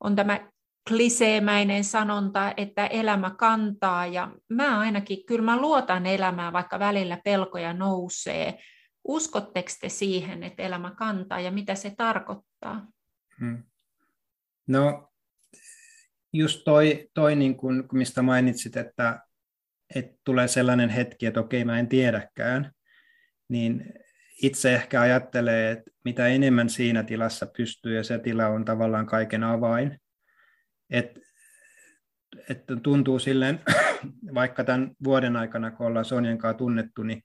on 0.00 0.16
tämä 0.16 0.50
kliseemäinen 0.88 1.84
sanonta, 1.84 2.54
että 2.56 2.86
elämä 2.86 3.30
kantaa, 3.30 4.06
ja 4.06 4.32
mä 4.48 4.78
ainakin, 4.78 5.26
kyllä 5.26 5.44
mä 5.44 5.60
luotan 5.60 6.06
elämään, 6.06 6.52
vaikka 6.52 6.78
välillä 6.78 7.18
pelkoja 7.24 7.72
nousee. 7.72 8.58
Uskotteko 9.04 9.68
te 9.80 9.88
siihen, 9.88 10.42
että 10.42 10.62
elämä 10.62 10.90
kantaa, 10.90 11.40
ja 11.40 11.50
mitä 11.50 11.74
se 11.74 11.94
tarkoittaa? 11.96 12.86
Hmm. 13.40 13.62
No, 14.66 15.12
just 16.32 16.62
toi, 16.64 17.08
toi 17.14 17.36
niin 17.36 17.56
kuin, 17.56 17.84
mistä 17.92 18.22
mainitsit, 18.22 18.76
että, 18.76 19.20
että 19.94 20.18
tulee 20.24 20.48
sellainen 20.48 20.88
hetki, 20.88 21.26
että 21.26 21.40
okei, 21.40 21.64
mä 21.64 21.78
en 21.78 21.88
tiedäkään, 21.88 22.72
niin 23.48 23.94
itse 24.42 24.74
ehkä 24.74 25.00
ajattelee, 25.00 25.70
että 25.70 25.90
mitä 26.04 26.26
enemmän 26.26 26.68
siinä 26.68 27.02
tilassa 27.02 27.46
pystyy, 27.56 27.96
ja 27.96 28.04
se 28.04 28.18
tila 28.18 28.46
on 28.46 28.64
tavallaan 28.64 29.06
kaiken 29.06 29.44
avain, 29.44 30.00
että, 30.90 31.20
että 32.48 32.76
tuntuu 32.76 33.18
silleen, 33.18 33.60
vaikka 34.34 34.64
tämän 34.64 34.90
vuoden 35.04 35.36
aikana, 35.36 35.70
kun 35.70 35.86
ollaan 35.86 36.04
Sonjan 36.04 36.38
kanssa 36.38 36.58
tunnettu, 36.58 37.02
niin 37.02 37.22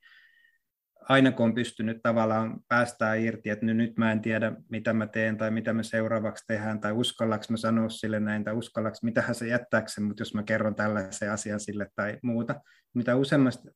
aina 1.10 1.32
kun 1.32 1.46
on 1.46 1.56
pystynyt 1.56 1.98
tavallaan 2.04 2.60
päästää 2.68 3.16
irti, 3.16 3.50
että 3.50 3.66
nyt 3.66 3.98
mä 3.98 4.12
en 4.12 4.22
tiedä, 4.22 4.56
mitä 4.70 4.94
mä 4.94 5.08
teen 5.08 5.38
tai 5.38 5.52
mitä 5.52 5.74
me 5.74 5.84
seuraavaksi 5.84 6.44
tehdään, 6.48 6.82
tai 6.82 6.92
uskallaks 6.92 7.50
mä 7.50 7.58
sanoa 7.58 7.90
sille 7.90 8.20
näin, 8.20 8.44
tai 8.44 8.54
uskallaks, 8.54 9.04
mitähän 9.04 9.36
se 9.36 9.48
jättääkö 9.48 9.88
mutta 10.02 10.22
jos 10.22 10.34
mä 10.34 10.44
kerron 10.44 10.76
tällaisen 10.76 11.32
asian 11.32 11.60
sille 11.60 11.88
tai 11.96 12.20
muuta. 12.22 12.62
Mitä 12.94 13.16
useimmista, 13.16 13.70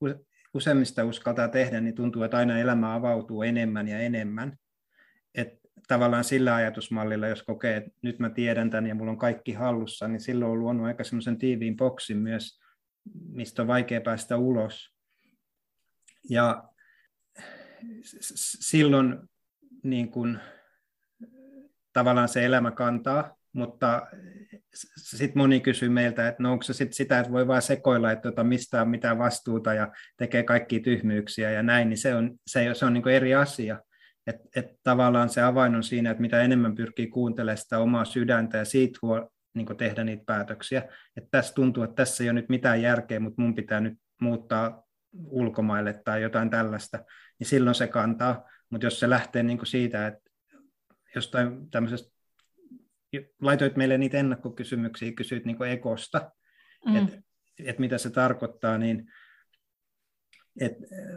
useimmista 0.53 1.05
uskaltaa 1.05 1.47
tehdä, 1.47 1.81
niin 1.81 1.95
tuntuu, 1.95 2.23
että 2.23 2.37
aina 2.37 2.59
elämä 2.59 2.95
avautuu 2.95 3.43
enemmän 3.43 3.87
ja 3.87 3.99
enemmän. 3.99 4.57
että 5.35 5.59
tavallaan 5.87 6.23
sillä 6.23 6.55
ajatusmallilla, 6.55 7.27
jos 7.27 7.43
kokee, 7.43 7.77
että 7.77 7.91
nyt 8.01 8.19
mä 8.19 8.29
tiedän 8.29 8.69
tämän 8.69 8.87
ja 8.87 8.95
mulla 8.95 9.11
on 9.11 9.17
kaikki 9.17 9.53
hallussa, 9.53 10.07
niin 10.07 10.21
silloin 10.21 10.51
on 10.51 10.59
luonut 10.59 10.85
aika 10.85 11.03
semmoisen 11.03 11.37
tiiviin 11.37 11.75
boksin 11.75 12.17
myös, 12.17 12.59
mistä 13.29 13.61
on 13.61 13.67
vaikea 13.67 14.01
päästä 14.01 14.37
ulos. 14.37 14.95
Ja 16.29 16.69
silloin 18.59 19.17
niin 19.83 20.11
kuin, 20.11 20.39
tavallaan 21.93 22.29
se 22.29 22.45
elämä 22.45 22.71
kantaa, 22.71 23.35
mutta 23.53 24.07
sitten 24.97 25.37
moni 25.37 25.59
kysyy 25.59 25.89
meiltä, 25.89 26.27
että 26.27 26.43
no 26.43 26.51
onko 26.51 26.63
se 26.63 26.73
sit 26.73 26.93
sitä, 26.93 27.19
että 27.19 27.31
voi 27.31 27.47
vaan 27.47 27.61
sekoilla, 27.61 28.11
että 28.11 28.29
tota 28.29 28.43
mistään 28.43 28.89
mitään 28.89 29.17
vastuuta 29.17 29.73
ja 29.73 29.91
tekee 30.17 30.43
kaikki 30.43 30.79
tyhmyyksiä 30.79 31.51
ja 31.51 31.63
näin, 31.63 31.89
niin 31.89 31.97
se 31.97 32.15
on, 32.15 32.37
se, 32.47 32.73
se 32.73 32.85
on 32.85 32.93
niin 32.93 33.07
eri 33.07 33.35
asia. 33.35 33.79
Että 34.27 34.43
et 34.55 34.65
tavallaan 34.83 35.29
se 35.29 35.41
avain 35.41 35.75
on 35.75 35.83
siinä, 35.83 36.11
että 36.11 36.21
mitä 36.21 36.41
enemmän 36.41 36.75
pyrkii 36.75 37.07
kuuntelemaan 37.07 37.57
sitä 37.57 37.79
omaa 37.79 38.05
sydäntä 38.05 38.57
ja 38.57 38.65
siitä 38.65 38.99
huo, 39.01 39.29
niin 39.53 39.77
tehdä 39.77 40.03
niitä 40.03 40.23
päätöksiä. 40.25 40.83
Että 41.17 41.27
tässä 41.31 41.53
tuntuu, 41.53 41.83
että 41.83 41.95
tässä 41.95 42.23
ei 42.23 42.29
ole 42.29 42.41
nyt 42.41 42.49
mitään 42.49 42.81
järkeä, 42.81 43.19
mutta 43.19 43.41
mun 43.41 43.55
pitää 43.55 43.79
nyt 43.79 43.93
muuttaa 44.21 44.83
ulkomaille 45.29 46.01
tai 46.05 46.21
jotain 46.21 46.49
tällaista, 46.49 46.99
niin 47.39 47.47
silloin 47.47 47.75
se 47.75 47.87
kantaa. 47.87 48.49
Mutta 48.69 48.85
jos 48.85 48.99
se 48.99 49.09
lähtee 49.09 49.43
niin 49.43 49.65
siitä, 49.65 50.07
että 50.07 50.31
jostain 51.15 51.69
tämmöisestä, 51.69 52.11
laitoit 53.41 53.75
meille 53.75 53.97
niitä 53.97 54.17
ennakkokysymyksiä, 54.17 55.11
kysyit 55.11 55.45
niin 55.45 55.63
ekosta, 55.63 56.31
mm. 56.85 56.95
että 56.95 57.17
et 57.59 57.79
mitä 57.79 57.97
se 57.97 58.09
tarkoittaa, 58.09 58.77
niin 58.77 59.11
et 60.61 60.73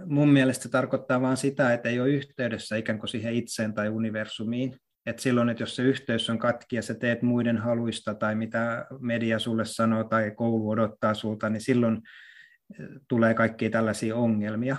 mun 0.07 0.29
mielestä 0.29 0.63
se 0.63 0.69
tarkoittaa 0.69 1.21
vain 1.21 1.37
sitä, 1.37 1.73
että 1.73 1.89
ei 1.89 2.01
ole 2.01 2.09
yhteydessä 2.09 2.77
ikään 2.77 2.99
kuin 2.99 3.09
siihen 3.09 3.35
itseen 3.35 3.75
tai 3.75 3.89
universumiin. 3.89 4.77
Et 5.07 5.19
silloin, 5.19 5.49
että 5.49 5.63
jos 5.63 5.77
se 5.77 5.83
yhteys 5.83 6.31
on 6.31 6.39
katki 6.39 6.77
ja 6.77 6.83
sä 6.83 6.95
teet 6.95 7.23
muiden 7.23 7.59
haluista 7.59 8.15
tai 8.15 8.35
mitä 8.35 8.87
media 9.01 9.39
sulle 9.39 9.65
sanoo 9.65 10.05
tai 10.05 10.31
koulu 10.31 10.71
odottaa 10.71 11.15
sulta, 11.15 11.51
niin 11.51 11.61
silloin 11.61 12.03
tulee 13.09 13.35
kaikkia 13.35 13.71
tällaisia 13.71 14.17
ongelmia. 14.17 14.77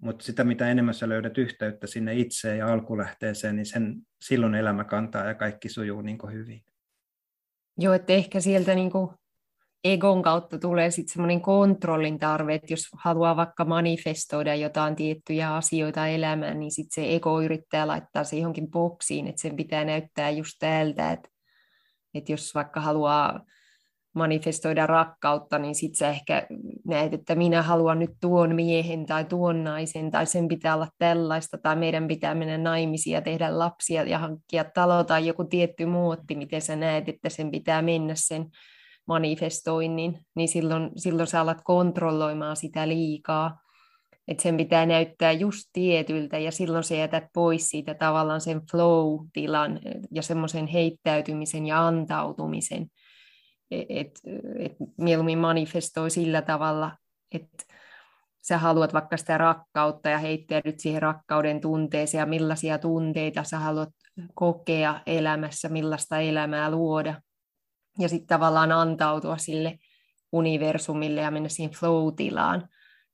Mutta 0.00 0.24
sitä, 0.24 0.44
mitä 0.44 0.70
enemmän 0.70 0.94
sä 0.94 1.08
löydät 1.08 1.38
yhteyttä 1.38 1.86
sinne 1.86 2.14
itseen 2.14 2.58
ja 2.58 2.72
alkulähteeseen, 2.72 3.56
niin 3.56 3.66
sen, 3.66 3.96
silloin 4.20 4.54
elämä 4.54 4.84
kantaa 4.84 5.24
ja 5.24 5.34
kaikki 5.34 5.68
sujuu 5.68 6.02
niin 6.02 6.18
hyvin. 6.32 6.62
Joo, 7.78 7.94
että 7.94 8.12
ehkä 8.12 8.40
sieltä 8.40 8.74
niin 8.74 8.90
kuin 8.90 9.10
egon 9.84 10.22
kautta 10.22 10.58
tulee 10.58 10.90
sitten 10.90 11.12
semmoinen 11.12 11.40
kontrollin 11.40 12.18
tarve, 12.18 12.54
että 12.54 12.72
jos 12.72 12.88
haluaa 12.92 13.36
vaikka 13.36 13.64
manifestoida 13.64 14.54
jotain 14.54 14.96
tiettyjä 14.96 15.54
asioita 15.56 16.06
elämään, 16.06 16.60
niin 16.60 16.70
sitten 16.70 17.04
se 17.04 17.14
ego 17.14 17.40
yrittää 17.40 17.86
laittaa 17.86 18.24
se 18.24 18.36
johonkin 18.36 18.70
boksiin, 18.70 19.26
että 19.26 19.40
sen 19.40 19.56
pitää 19.56 19.84
näyttää 19.84 20.30
just 20.30 20.56
tältä, 20.58 21.12
että, 21.12 21.28
että 22.14 22.32
jos 22.32 22.54
vaikka 22.54 22.80
haluaa 22.80 23.44
manifestoida 24.14 24.86
rakkautta, 24.86 25.58
niin 25.58 25.74
sitten 25.74 25.98
sä 25.98 26.08
ehkä 26.08 26.46
näet, 26.86 27.14
että 27.14 27.34
minä 27.34 27.62
haluan 27.62 27.98
nyt 27.98 28.10
tuon 28.20 28.54
miehen 28.54 29.06
tai 29.06 29.24
tuon 29.24 29.64
naisen, 29.64 30.10
tai 30.10 30.26
sen 30.26 30.48
pitää 30.48 30.74
olla 30.74 30.88
tällaista, 30.98 31.58
tai 31.58 31.76
meidän 31.76 32.08
pitää 32.08 32.34
mennä 32.34 32.58
naimisiin 32.58 33.14
ja 33.14 33.22
tehdä 33.22 33.58
lapsia 33.58 34.02
ja 34.02 34.18
hankkia 34.18 34.64
talo, 34.64 35.04
tai 35.04 35.26
joku 35.26 35.44
tietty 35.44 35.86
muotti, 35.86 36.34
miten 36.34 36.62
sä 36.62 36.76
näet, 36.76 37.08
että 37.08 37.28
sen 37.28 37.50
pitää 37.50 37.82
mennä 37.82 38.14
sen 38.16 38.46
manifestoinnin, 39.08 40.18
niin 40.36 40.48
silloin, 40.48 40.90
silloin 40.96 41.26
sä 41.26 41.40
alat 41.40 41.60
kontrolloimaan 41.64 42.56
sitä 42.56 42.88
liikaa. 42.88 43.60
Että 44.28 44.42
sen 44.42 44.56
pitää 44.56 44.86
näyttää 44.86 45.32
just 45.32 45.68
tietyltä 45.72 46.38
ja 46.38 46.52
silloin 46.52 46.84
se 46.84 46.96
jätät 46.96 47.24
pois 47.34 47.68
siitä 47.68 47.94
tavallaan 47.94 48.40
sen 48.40 48.60
flow-tilan 48.70 49.80
ja 50.10 50.22
semmoisen 50.22 50.66
heittäytymisen 50.66 51.66
ja 51.66 51.86
antautumisen. 51.86 52.86
Että 53.70 54.20
et 54.58 54.76
mieluummin 54.98 55.38
manifestoi 55.38 56.10
sillä 56.10 56.42
tavalla, 56.42 56.96
että 57.32 57.64
sä 58.42 58.58
haluat 58.58 58.92
vaikka 58.92 59.16
sitä 59.16 59.38
rakkautta 59.38 60.08
ja 60.08 60.18
heittäydyt 60.18 60.80
siihen 60.80 61.02
rakkauden 61.02 61.60
tunteeseen 61.60 62.20
ja 62.20 62.26
millaisia 62.26 62.78
tunteita 62.78 63.44
sä 63.44 63.58
haluat 63.58 63.88
kokea 64.34 65.00
elämässä, 65.06 65.68
millaista 65.68 66.18
elämää 66.18 66.70
luoda 66.70 67.22
ja 67.98 68.08
sitten 68.08 68.26
tavallaan 68.26 68.72
antautua 68.72 69.38
sille 69.38 69.78
universumille 70.32 71.20
ja 71.20 71.30
mennä 71.30 71.48
siihen 71.48 71.72
flow-tilaan 71.72 72.68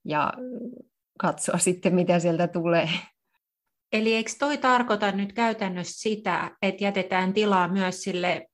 ja 0.05 0.33
katsoa 1.19 1.59
sitten, 1.59 1.95
mitä 1.95 2.19
sieltä 2.19 2.49
tulee. 2.49 2.89
Eli 3.93 4.15
eikö 4.15 4.31
toi 4.39 4.59
tarkoita 4.59 5.13
nyt 5.13 5.33
käytännössä 5.33 6.01
sitä, 6.01 6.57
että 6.63 6.85
jätetään 6.85 7.33
tilaa 7.33 7.69
myös 7.69 8.03
sille 8.03 8.47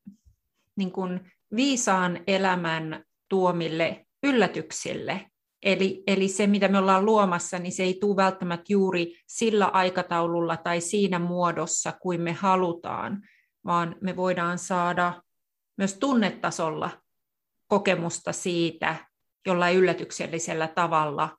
niin 0.76 0.92
kuin 0.92 1.31
viisaan 1.56 2.20
elämän 2.26 3.04
tuomille 3.28 4.06
yllätyksille? 4.22 5.26
Eli, 5.62 6.02
eli 6.06 6.28
se, 6.28 6.46
mitä 6.46 6.68
me 6.68 6.78
ollaan 6.78 7.04
luomassa, 7.04 7.58
niin 7.58 7.72
se 7.72 7.82
ei 7.82 7.94
tule 8.00 8.16
välttämättä 8.16 8.64
juuri 8.68 9.16
sillä 9.26 9.66
aikataululla 9.66 10.56
tai 10.56 10.80
siinä 10.80 11.18
muodossa 11.18 11.92
kuin 11.92 12.20
me 12.20 12.32
halutaan, 12.32 13.22
vaan 13.64 13.96
me 14.00 14.16
voidaan 14.16 14.58
saada 14.58 15.22
myös 15.78 15.94
tunnetasolla 15.94 16.90
kokemusta 17.66 18.32
siitä 18.32 18.96
jollain 19.46 19.76
yllätyksellisellä 19.76 20.68
tavalla, 20.68 21.38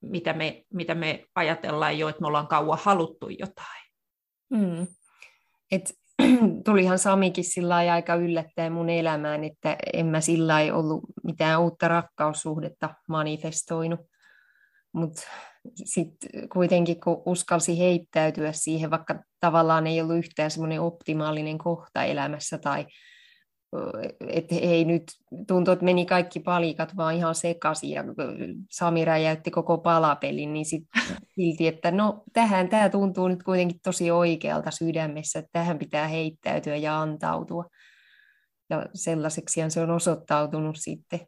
mitä 0.00 0.32
me, 0.32 0.64
mitä 0.74 0.94
me 0.94 1.24
ajatellaan 1.34 1.98
jo, 1.98 2.08
että 2.08 2.20
me 2.20 2.26
ollaan 2.26 2.48
kauan 2.48 2.78
haluttu 2.82 3.28
jotain. 3.28 3.84
Mm. 4.50 4.86
Et, 5.70 5.94
tulihan 6.64 6.98
Samikin 6.98 7.44
sillä 7.44 7.76
aika 7.76 8.14
yllättäen 8.14 8.72
mun 8.72 8.90
elämään, 8.90 9.44
että 9.44 9.76
en 9.92 10.06
mä 10.06 10.20
sillä 10.20 10.56
ollut 10.72 11.04
mitään 11.24 11.60
uutta 11.60 11.88
rakkaussuhdetta 11.88 12.94
manifestoinut. 13.08 14.00
Mutta 14.92 15.22
sitten 15.84 16.48
kuitenkin 16.48 17.00
kun 17.00 17.22
uskalsi 17.26 17.78
heittäytyä 17.78 18.52
siihen, 18.52 18.90
vaikka 18.90 19.14
tavallaan 19.40 19.86
ei 19.86 20.00
ollut 20.00 20.16
yhtään 20.16 20.50
semmoinen 20.50 20.80
optimaalinen 20.80 21.58
kohta 21.58 22.04
elämässä 22.04 22.58
tai 22.58 22.86
että 24.28 24.54
ei 24.54 24.84
nyt 24.84 25.02
tuntuu, 25.46 25.72
että 25.72 25.84
meni 25.84 26.06
kaikki 26.06 26.40
palikat 26.40 26.96
vaan 26.96 27.14
ihan 27.14 27.34
sekaisin 27.34 27.90
ja 27.90 28.04
Sami 28.70 29.04
räjäytti 29.04 29.50
koko 29.50 29.78
palapelin, 29.78 30.52
niin 30.52 30.64
sitten 30.64 31.02
silti, 31.34 31.66
että 31.66 31.90
no 31.90 32.24
tähän 32.32 32.68
tämä 32.68 32.88
tuntuu 32.88 33.28
nyt 33.28 33.42
kuitenkin 33.42 33.80
tosi 33.80 34.10
oikealta 34.10 34.70
sydämessä, 34.70 35.38
että 35.38 35.50
tähän 35.52 35.78
pitää 35.78 36.08
heittäytyä 36.08 36.76
ja 36.76 37.00
antautua. 37.00 37.64
Ja 38.70 38.86
sellaiseksi 38.94 39.60
se 39.68 39.80
on 39.80 39.90
osoittautunut 39.90 40.76
sitten. 40.78 41.20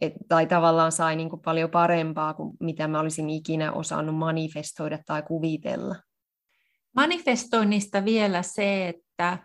Et, 0.00 0.12
tai 0.28 0.46
tavallaan 0.46 0.92
sai 0.92 1.16
niin 1.16 1.30
kuin 1.30 1.42
paljon 1.42 1.70
parempaa 1.70 2.34
kuin 2.34 2.56
mitä 2.60 2.88
mä 2.88 3.00
olisin 3.00 3.30
ikinä 3.30 3.72
osannut 3.72 4.16
manifestoida 4.16 4.98
tai 5.06 5.22
kuvitella. 5.22 5.96
Manifestoinnista 6.96 8.04
vielä 8.04 8.42
se, 8.42 8.88
että 8.88 9.38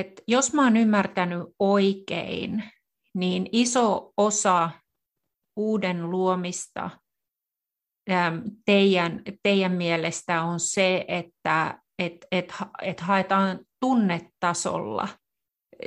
että 0.00 0.22
jos 0.26 0.52
mä 0.52 0.64
oon 0.64 0.76
ymmärtänyt 0.76 1.42
oikein, 1.58 2.64
niin 3.14 3.48
iso 3.52 4.12
osa 4.16 4.70
uuden 5.56 6.10
luomista 6.10 6.90
teidän, 8.64 9.22
teidän 9.42 9.72
mielestä 9.72 10.42
on 10.42 10.60
se, 10.60 11.04
että 11.08 11.78
et, 11.98 12.26
et, 12.32 12.52
et 12.82 13.00
haetaan 13.00 13.58
tunnetasolla 13.80 15.08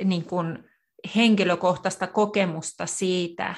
niin 0.04 0.24
kun 0.24 0.64
henkilökohtaista 1.16 2.06
kokemusta 2.06 2.86
siitä, 2.86 3.54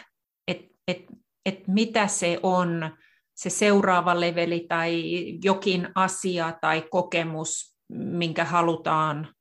että 0.49 0.69
et, 0.89 1.05
et 1.47 1.69
mitä 1.69 2.07
se 2.07 2.41
on 2.43 2.97
se 3.35 3.51
seuraava 3.51 4.21
leveli 4.21 4.67
tai 4.69 5.05
jokin 5.45 5.89
asia 5.95 6.59
tai 6.61 6.83
kokemus, 6.91 7.77
minkä 7.93 8.45
halutaan 8.45 9.35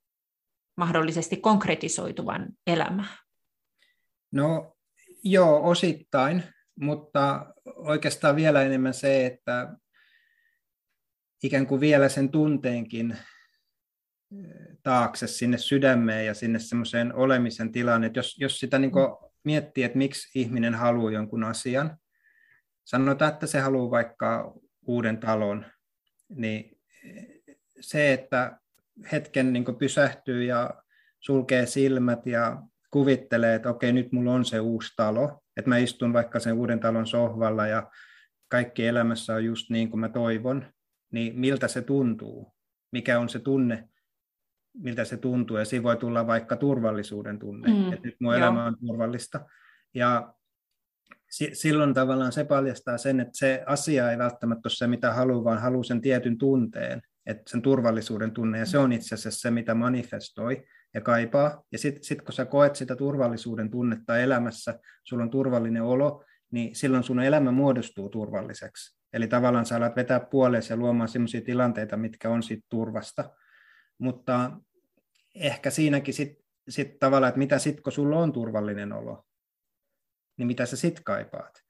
mahdollisesti 0.80 1.38
konkretisoituvan 1.38 2.48
elämää? 2.68 3.18
No 4.32 4.76
joo, 5.24 5.70
osittain, 5.70 6.44
mutta 6.76 7.54
oikeastaan 7.66 8.36
vielä 8.36 8.62
enemmän 8.62 8.94
se, 8.94 9.26
että 9.26 9.76
ikään 11.44 11.68
kuin 11.68 11.82
vielä 11.82 12.10
sen 12.10 12.30
tunteenkin 12.30 13.12
eh, 13.12 14.78
taakse 14.84 15.28
sinne 15.28 15.58
sydämeen 15.58 16.26
ja 16.26 16.34
sinne 16.34 16.60
semmoiseen 16.60 17.16
olemisen 17.16 17.72
tilaan, 17.72 18.04
että 18.04 18.20
jos, 18.20 18.38
jos 18.40 18.60
sitä 18.60 18.80
niin 18.80 18.92
miettii, 19.44 19.84
että 19.84 19.98
miksi 19.98 20.40
ihminen 20.40 20.76
haluaa 20.76 21.12
jonkun 21.12 21.44
asian, 21.44 21.98
sanotaan, 22.86 23.34
että 23.34 23.48
se 23.48 23.60
haluaa 23.60 23.92
vaikka 23.92 24.54
uuden 24.86 25.18
talon, 25.18 25.66
niin 26.30 26.80
se, 27.80 28.14
että 28.14 28.60
hetken 29.12 29.54
niin 29.54 29.66
pysähtyy 29.80 30.44
ja 30.44 30.74
sulkee 31.20 31.66
silmät 31.66 32.26
ja 32.26 32.62
kuvittelee, 32.92 33.56
että 33.56 33.70
okei, 33.70 33.94
nyt 33.94 34.12
mulla 34.12 34.34
on 34.34 34.46
se 34.46 34.60
uusi 34.60 34.94
talo, 34.96 35.44
että 35.58 35.70
mä 35.70 35.78
istun 35.78 36.14
vaikka 36.14 36.40
sen 36.40 36.54
uuden 36.54 36.80
talon 36.80 37.08
sohvalla 37.08 37.68
ja 37.68 37.92
kaikki 38.48 38.88
elämässä 38.88 39.36
on 39.36 39.46
just 39.46 39.70
niin 39.70 39.90
kuin 39.90 40.00
mä 40.00 40.10
toivon, 40.10 40.66
niin 41.12 41.40
miltä 41.40 41.68
se 41.68 41.82
tuntuu? 41.82 42.60
mikä 42.92 43.20
on 43.20 43.30
se 43.30 43.40
tunne, 43.40 43.90
miltä 44.74 45.06
se 45.06 45.18
tuntuu, 45.18 45.58
ja 45.58 45.66
siinä 45.66 45.84
voi 45.84 45.98
tulla 45.98 46.28
vaikka 46.28 46.56
turvallisuuden 46.56 47.40
tunne, 47.40 47.70
mm, 47.70 47.94
että 47.94 48.08
nyt 48.08 48.16
mun 48.20 48.34
joo. 48.34 48.44
elämä 48.44 48.66
on 48.66 48.78
turvallista. 48.88 49.46
Ja 49.94 50.34
silloin 51.54 51.94
tavallaan 51.94 52.32
se 52.32 52.44
paljastaa 52.44 52.98
sen, 52.98 53.20
että 53.20 53.38
se 53.38 53.64
asia 53.66 54.12
ei 54.12 54.18
välttämättä 54.18 54.68
ole 54.68 54.74
se, 54.74 54.88
mitä 54.88 55.14
haluaa, 55.14 55.44
vaan 55.44 55.62
haluaa 55.62 55.84
sen 55.84 56.02
tietyn 56.02 56.38
tunteen, 56.38 57.02
että 57.30 57.52
sen 57.52 57.62
turvallisuuden 57.62 58.32
tunne, 58.32 58.60
ja 58.60 58.66
se 58.66 58.78
on 58.78 58.94
itse 58.94 59.16
asiassa 59.16 59.40
se, 59.40 59.52
mitä 59.52 59.76
manifestoi 59.76 60.64
ja 60.94 61.02
kaipaa. 61.02 61.64
Ja 61.72 61.78
sitten 61.78 62.04
sit, 62.04 62.22
kun 62.22 62.34
sä 62.34 62.46
koet 62.46 62.76
sitä 62.76 62.96
turvallisuuden 62.96 63.70
tunnetta 63.70 64.18
elämässä, 64.18 64.80
sulla 65.04 65.24
on 65.24 65.30
turvallinen 65.30 65.84
olo, 65.84 66.24
niin 66.52 66.76
silloin 66.76 67.04
sun 67.04 67.20
elämä 67.20 67.52
muodostuu 67.52 68.10
turvalliseksi. 68.10 69.00
Eli 69.14 69.28
tavallaan 69.28 69.66
sä 69.66 69.76
alat 69.76 69.96
vetää 69.96 70.20
puoleen 70.20 70.64
ja 70.70 70.76
luomaan 70.76 71.10
sellaisia 71.10 71.42
tilanteita, 71.42 71.98
mitkä 71.98 72.30
on 72.30 72.44
siitä 72.44 72.66
turvasta. 72.70 73.30
Mutta 73.98 74.52
ehkä 75.36 75.70
siinäkin 75.70 76.14
sitten 76.14 76.46
sit 76.70 77.00
tavallaan, 77.00 77.30
että 77.30 77.40
mitä 77.40 77.60
sitten, 77.60 77.84
kun 77.84 77.94
sulla 77.94 78.20
on 78.20 78.34
turvallinen 78.34 78.94
olo, 78.94 79.26
niin 80.38 80.48
mitä 80.48 80.66
sä 80.66 80.76
sitten 80.76 81.04
kaipaat. 81.04 81.64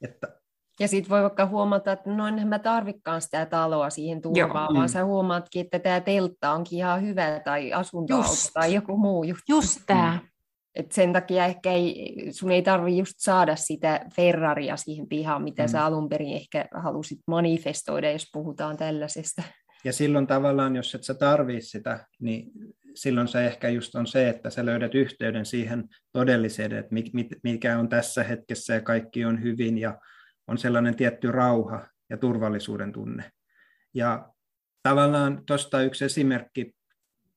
Että... 0.00 0.41
Ja 0.82 0.88
sitten 0.88 1.10
voi 1.10 1.22
vaikka 1.22 1.46
huomata, 1.46 1.92
että 1.92 2.10
no 2.10 2.26
enhän 2.26 2.48
mä 2.48 2.58
tarvikaan 2.58 3.22
sitä 3.22 3.46
taloa 3.46 3.90
siihen 3.90 4.22
turvaan, 4.22 4.48
Joo. 4.48 4.74
vaan 4.74 4.86
mm. 4.86 4.92
sä 4.92 5.04
huomaatkin, 5.04 5.60
että 5.60 5.78
tämä 5.78 6.00
teltta 6.00 6.52
onkin 6.52 6.78
ihan 6.78 7.02
hyvä 7.02 7.40
tai 7.44 7.70
just. 8.08 8.50
tai 8.54 8.74
joku 8.74 8.96
muu 8.96 9.24
juttu. 9.24 9.42
Just 9.48 9.80
tämä. 9.86 10.18
Mm. 10.22 10.28
Et 10.74 10.92
sen 10.92 11.12
takia 11.12 11.46
ehkä 11.46 11.72
ei, 11.72 12.14
sun 12.30 12.50
ei 12.50 12.62
tarvi 12.62 12.98
just 12.98 13.14
saada 13.18 13.56
sitä 13.56 14.06
Ferraria 14.16 14.76
siihen 14.76 15.08
pihaan, 15.08 15.42
mitä 15.42 15.62
mm. 15.62 15.68
sä 15.68 15.84
alun 15.84 16.08
perin 16.08 16.36
ehkä 16.36 16.68
halusit 16.74 17.18
manifestoida, 17.26 18.10
jos 18.10 18.28
puhutaan 18.32 18.76
tällaisesta. 18.76 19.42
Ja 19.84 19.92
silloin 19.92 20.26
tavallaan, 20.26 20.76
jos 20.76 20.94
et 20.94 21.04
sä 21.04 21.14
tarvii 21.14 21.62
sitä, 21.62 22.06
niin 22.20 22.50
silloin 22.94 23.28
se 23.28 23.46
ehkä 23.46 23.68
just 23.68 23.94
on 23.94 24.06
se, 24.06 24.28
että 24.28 24.50
sä 24.50 24.66
löydät 24.66 24.94
yhteyden 24.94 25.46
siihen 25.46 25.84
todelliseen, 26.12 26.72
että 26.72 26.94
mikä 27.42 27.78
on 27.78 27.88
tässä 27.88 28.24
hetkessä 28.24 28.74
ja 28.74 28.80
kaikki 28.80 29.24
on 29.24 29.42
hyvin 29.42 29.78
ja 29.78 29.98
on 30.52 30.58
sellainen 30.58 30.96
tietty 30.96 31.32
rauha 31.32 31.86
ja 32.10 32.16
turvallisuuden 32.16 32.92
tunne. 32.92 33.32
Ja 33.94 34.28
tavallaan 34.82 35.42
tuosta 35.46 35.82
yksi 35.82 36.04
esimerkki, 36.04 36.74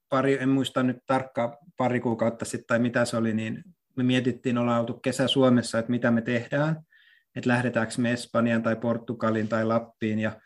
pari, 0.09 0.37
en 0.41 0.49
muista 0.49 0.83
nyt 0.83 0.97
tarkkaan 1.05 1.57
pari 1.77 1.99
kuukautta 1.99 2.45
sitten 2.45 2.67
tai 2.67 2.79
mitä 2.79 3.05
se 3.05 3.17
oli, 3.17 3.33
niin 3.33 3.63
me 3.95 4.03
mietittiin, 4.03 4.57
ollaan 4.57 4.79
oltu 4.79 4.93
kesä 4.93 5.27
Suomessa, 5.27 5.79
että 5.79 5.91
mitä 5.91 6.11
me 6.11 6.21
tehdään, 6.21 6.81
että 7.35 7.49
lähdetäänkö 7.49 7.93
me 7.97 8.11
Espanjaan 8.11 8.63
tai 8.63 8.75
Portugaliin 8.75 9.47
tai 9.47 9.65
Lappiin 9.65 10.19
ja 10.19 10.41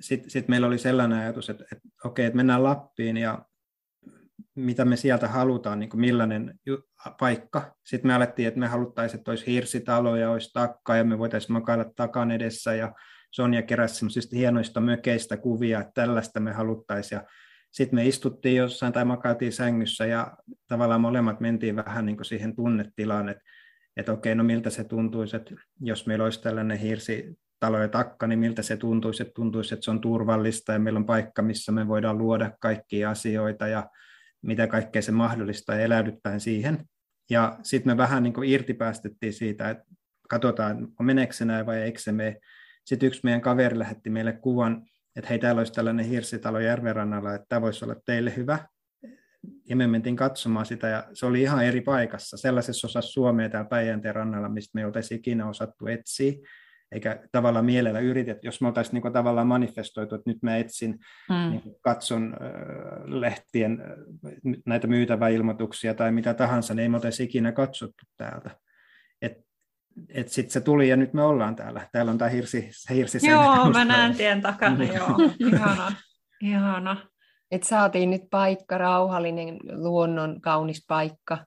sitten 0.00 0.30
sit 0.30 0.48
meillä 0.48 0.66
oli 0.66 0.78
sellainen 0.78 1.18
ajatus, 1.18 1.50
että, 1.50 1.64
että 1.72 1.88
okei, 2.04 2.26
että 2.26 2.36
mennään 2.36 2.64
Lappiin 2.64 3.16
ja 3.16 3.44
mitä 4.54 4.84
me 4.84 4.96
sieltä 4.96 5.28
halutaan, 5.28 5.80
niin 5.80 5.90
kuin 5.90 6.00
millainen 6.00 6.54
paikka. 7.20 7.74
Sitten 7.86 8.08
me 8.08 8.14
alettiin, 8.14 8.48
että 8.48 8.60
me 8.60 8.66
haluttaisiin, 8.66 9.18
että 9.18 9.30
olisi 9.30 9.46
hirsitalo 9.46 10.16
ja 10.16 10.30
olisi 10.30 10.50
takka 10.52 10.96
ja 10.96 11.04
me 11.04 11.18
voitaisiin 11.18 11.52
makailla 11.52 11.84
takan 11.96 12.30
edessä 12.30 12.74
ja 12.74 12.92
Sonja 13.30 13.62
keräsi 13.62 13.94
semmoisista 13.94 14.36
hienoista 14.36 14.80
mökeistä 14.80 15.36
kuvia, 15.36 15.80
että 15.80 15.92
tällaista 15.94 16.40
me 16.40 16.52
haluttaisiin. 16.52 17.20
Sitten 17.70 17.94
me 17.94 18.06
istuttiin 18.06 18.56
jossain 18.56 18.92
tai 18.92 19.04
makailtiin 19.04 19.52
sängyssä 19.52 20.06
ja 20.06 20.36
tavallaan 20.68 21.00
molemmat 21.00 21.40
mentiin 21.40 21.76
vähän 21.76 22.06
niin 22.06 22.16
kuin 22.16 22.26
siihen 22.26 22.56
tunnetilaan, 22.56 23.28
että, 23.28 23.42
että 23.96 24.12
okei, 24.12 24.34
no 24.34 24.44
miltä 24.44 24.70
se 24.70 24.84
tuntuisi, 24.84 25.36
että 25.36 25.54
jos 25.80 26.06
meillä 26.06 26.24
olisi 26.24 26.42
tällainen 26.42 26.78
hirsitalo 26.78 27.78
ja 27.78 27.88
takka, 27.88 28.26
niin 28.26 28.38
miltä 28.38 28.62
se 28.62 28.76
tuntuisi, 28.76 29.22
että 29.22 29.34
tuntuisi, 29.34 29.74
että 29.74 29.84
se 29.84 29.90
on 29.90 30.00
turvallista 30.00 30.72
ja 30.72 30.78
meillä 30.78 30.98
on 30.98 31.06
paikka, 31.06 31.42
missä 31.42 31.72
me 31.72 31.88
voidaan 31.88 32.18
luoda 32.18 32.52
kaikkia 32.60 33.10
asioita 33.10 33.68
ja 33.68 33.90
mitä 34.42 34.66
kaikkea 34.66 35.02
se 35.02 35.12
mahdollistaa 35.12 35.76
ja 35.76 35.84
eläydyttäen 35.84 36.40
siihen. 36.40 36.84
Ja 37.30 37.58
sitten 37.62 37.92
me 37.92 37.96
vähän 37.96 38.22
niin 38.22 38.32
kuin 38.32 38.48
irtipäästettiin 38.48 39.32
siitä, 39.32 39.70
että 39.70 39.84
katsotaan, 40.28 40.88
meneekö 41.00 41.32
se 41.32 41.44
näin 41.44 41.66
vai 41.66 41.82
eikö 41.82 42.00
se 42.00 42.12
mene. 42.12 42.36
Sitten 42.84 43.06
yksi 43.06 43.20
meidän 43.24 43.40
kaveri 43.40 43.78
lähetti 43.78 44.10
meille 44.10 44.32
kuvan, 44.32 44.86
että 45.16 45.28
hei, 45.28 45.38
täällä 45.38 45.60
olisi 45.60 45.72
tällainen 45.72 46.06
hirsitalo 46.06 46.60
järvenrannalla, 46.60 47.34
että 47.34 47.46
tämä 47.48 47.60
voisi 47.60 47.84
olla 47.84 47.96
teille 48.06 48.36
hyvä. 48.36 48.58
Ja 49.68 49.76
me 49.76 49.86
mentiin 49.86 50.16
katsomaan 50.16 50.66
sitä, 50.66 50.88
ja 50.88 51.08
se 51.12 51.26
oli 51.26 51.42
ihan 51.42 51.64
eri 51.64 51.80
paikassa, 51.80 52.36
sellaisessa 52.36 52.86
osassa 52.86 53.12
Suomea 53.12 53.48
täällä 53.48 53.68
Päijänteen 53.68 54.14
rannalla, 54.14 54.48
mistä 54.48 54.70
me 54.74 54.80
ei 54.80 54.84
oltaisi 54.84 55.14
ikinä 55.14 55.48
osattu 55.48 55.86
etsiä 55.86 56.32
eikä 56.92 57.22
tavallaan 57.32 57.64
mielellä 57.64 58.00
yritä, 58.00 58.36
jos 58.42 58.60
me 58.60 58.68
oltaisiin 58.68 59.02
niin 59.02 59.12
tavallaan 59.12 59.46
manifestoitu, 59.46 60.14
että 60.14 60.30
nyt 60.30 60.42
mä 60.42 60.56
etsin, 60.56 60.98
mm. 61.28 61.50
niin 61.50 61.62
katson 61.80 62.36
äh, 62.42 63.04
lehtien 63.04 63.82
näitä 64.66 64.86
myytäväilmoituksia 64.86 65.94
tai 65.94 66.12
mitä 66.12 66.34
tahansa, 66.34 66.74
niin 66.74 66.82
ei 66.82 66.88
me 66.88 66.96
oltaisi 66.96 67.24
ikinä 67.24 67.52
katsottu 67.52 68.04
täältä. 68.16 68.50
Et, 69.22 69.32
et 70.08 70.28
sitten 70.28 70.52
se 70.52 70.60
tuli 70.60 70.88
ja 70.88 70.96
nyt 70.96 71.12
me 71.12 71.22
ollaan 71.22 71.56
täällä. 71.56 71.88
Täällä 71.92 72.10
on 72.10 72.18
tämä 72.18 72.28
hirsi, 72.28 72.70
hirsi 72.90 73.28
Joo, 73.28 73.70
mä 73.70 73.84
näen 73.84 74.14
tien 74.14 74.42
takana, 74.42 74.76
niin. 74.76 74.94
joo. 74.94 75.16
Ihana, 75.38 75.92
ihana. 76.40 76.96
Et 77.50 77.62
saatiin 77.62 78.10
nyt 78.10 78.22
paikka, 78.30 78.78
rauhallinen, 78.78 79.58
luonnon 79.72 80.40
kaunis 80.40 80.84
paikka 80.88 81.38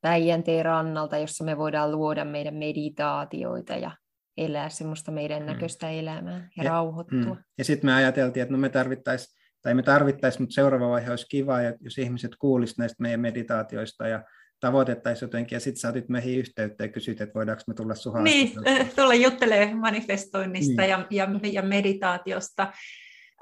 Päijänteen 0.00 0.64
rannalta, 0.64 1.18
jossa 1.18 1.44
me 1.44 1.58
voidaan 1.58 1.92
luoda 1.92 2.24
meidän 2.24 2.54
meditaatioita 2.54 3.72
ja 3.72 3.90
elää 4.36 4.68
semmoista 4.68 5.10
meidän 5.10 5.42
mm. 5.42 5.46
näköistä 5.46 5.90
elämää 5.90 6.48
ja, 6.56 6.64
ja 6.64 6.70
rauhoittua. 6.70 7.34
Mm. 7.34 7.42
Ja 7.58 7.64
sitten 7.64 7.90
me 7.90 7.94
ajateltiin, 7.94 8.42
että 8.42 8.52
no 8.52 8.58
me 8.58 8.68
tarvittaisiin, 8.68 9.36
tai 9.62 9.74
me 9.74 9.82
tarvittaisiin, 9.82 10.42
mutta 10.42 10.54
seuraava 10.54 10.88
vaihe 10.88 11.10
olisi 11.10 11.26
kiva, 11.28 11.62
jos 11.80 11.98
ihmiset 11.98 12.30
kuulisivat 12.38 12.78
näistä 12.78 13.02
meidän 13.02 13.20
meditaatioista 13.20 14.08
ja 14.08 14.24
tavoitettaisiin 14.60 15.26
jotenkin, 15.26 15.56
ja 15.56 15.60
sitten 15.60 15.80
saatit 15.80 16.08
meihin 16.08 16.38
yhteyttä 16.38 16.84
ja 16.84 16.88
kysyt, 16.88 17.20
että 17.20 17.34
voidaanko 17.34 17.62
me 17.66 17.74
tulla 17.74 17.94
suhaan. 17.94 18.24
Niin, 18.24 18.52
tulla 18.96 19.14
juttelemaan 19.14 19.78
manifestoinnista 19.78 20.82
niin. 20.82 20.90
ja, 20.90 21.06
ja, 21.10 21.28
ja 21.52 21.62
meditaatiosta. 21.62 22.72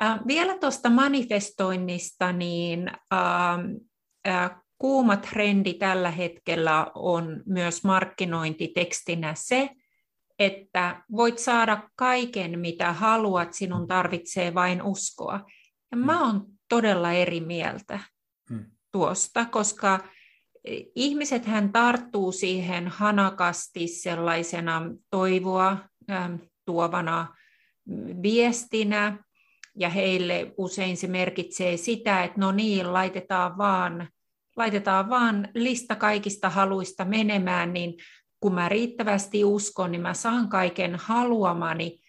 Äh, 0.03 0.21
vielä 0.27 0.59
tuosta 0.59 0.91
manifestoinnista, 0.91 2.33
niin 2.33 2.91
äh, 3.13 3.59
äh, 4.29 4.51
kuuma 4.79 5.17
trendi 5.17 5.75
tällä 5.75 6.11
hetkellä 6.11 6.87
on 6.95 7.43
myös 7.47 7.85
markkinointitekstinä 7.85 9.35
se, 9.37 9.71
että 10.39 11.03
voit 11.17 11.39
saada 11.39 11.89
kaiken, 11.97 12.59
mitä 12.59 12.93
haluat, 12.93 13.55
sinun 13.55 13.89
tarvitsee 13.89 14.55
vain 14.55 14.83
uskoa. 14.83 15.41
Ja 15.91 15.97
mä 15.97 16.13
mm. 16.13 16.21
oon 16.21 16.47
todella 16.69 17.13
eri 17.13 17.41
mieltä 17.41 18.01
hmm. 18.51 18.65
tuosta, 18.93 19.45
koska 19.45 20.01
ihmiset 20.95 21.47
hän 21.47 21.73
tarttuu 21.73 22.33
siihen 22.33 22.89
hanakasti 22.89 23.89
sellaisena 23.89 24.83
toivoa 25.11 25.79
tuovana 26.65 27.35
viestinä, 28.23 29.25
ja 29.79 29.89
heille 29.89 30.55
usein 30.57 30.97
se 30.97 31.07
merkitsee 31.07 31.77
sitä, 31.77 32.25
että 32.25 32.41
no 32.41 32.53
niin, 32.53 32.93
laitetaan 32.93 33.59
vaan, 33.59 34.09
laitetaan 34.57 35.11
vaan 35.11 35.49
lista 35.55 35.95
kaikista 35.97 36.51
haluista 36.51 37.05
menemään, 37.05 37.73
niin 37.73 37.95
kun 38.45 38.55
mä 38.55 38.69
riittävästi 38.69 39.45
uskon, 39.45 39.93
niin 39.93 40.03
mä 40.03 40.15
saan 40.15 40.49
kaiken 40.49 40.97
haluamani. 40.97 42.01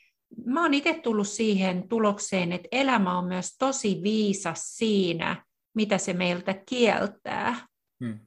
Mä 0.45 0.61
oon 0.61 0.73
itse 0.73 0.99
tullut 1.03 1.27
siihen 1.27 1.87
tulokseen, 1.89 2.51
että 2.51 2.67
elämä 2.71 3.17
on 3.17 3.25
myös 3.25 3.57
tosi 3.57 3.99
viisas 4.03 4.77
siinä, 4.77 5.45
mitä 5.75 5.97
se 5.97 6.13
meiltä 6.13 6.55
kieltää. 6.69 7.55
Hmm. 8.03 8.19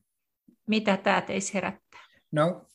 Mitä 0.66 0.96
tämä 0.96 1.20
teisi 1.20 1.54
herättää? 1.54 2.00
No, 2.32 2.66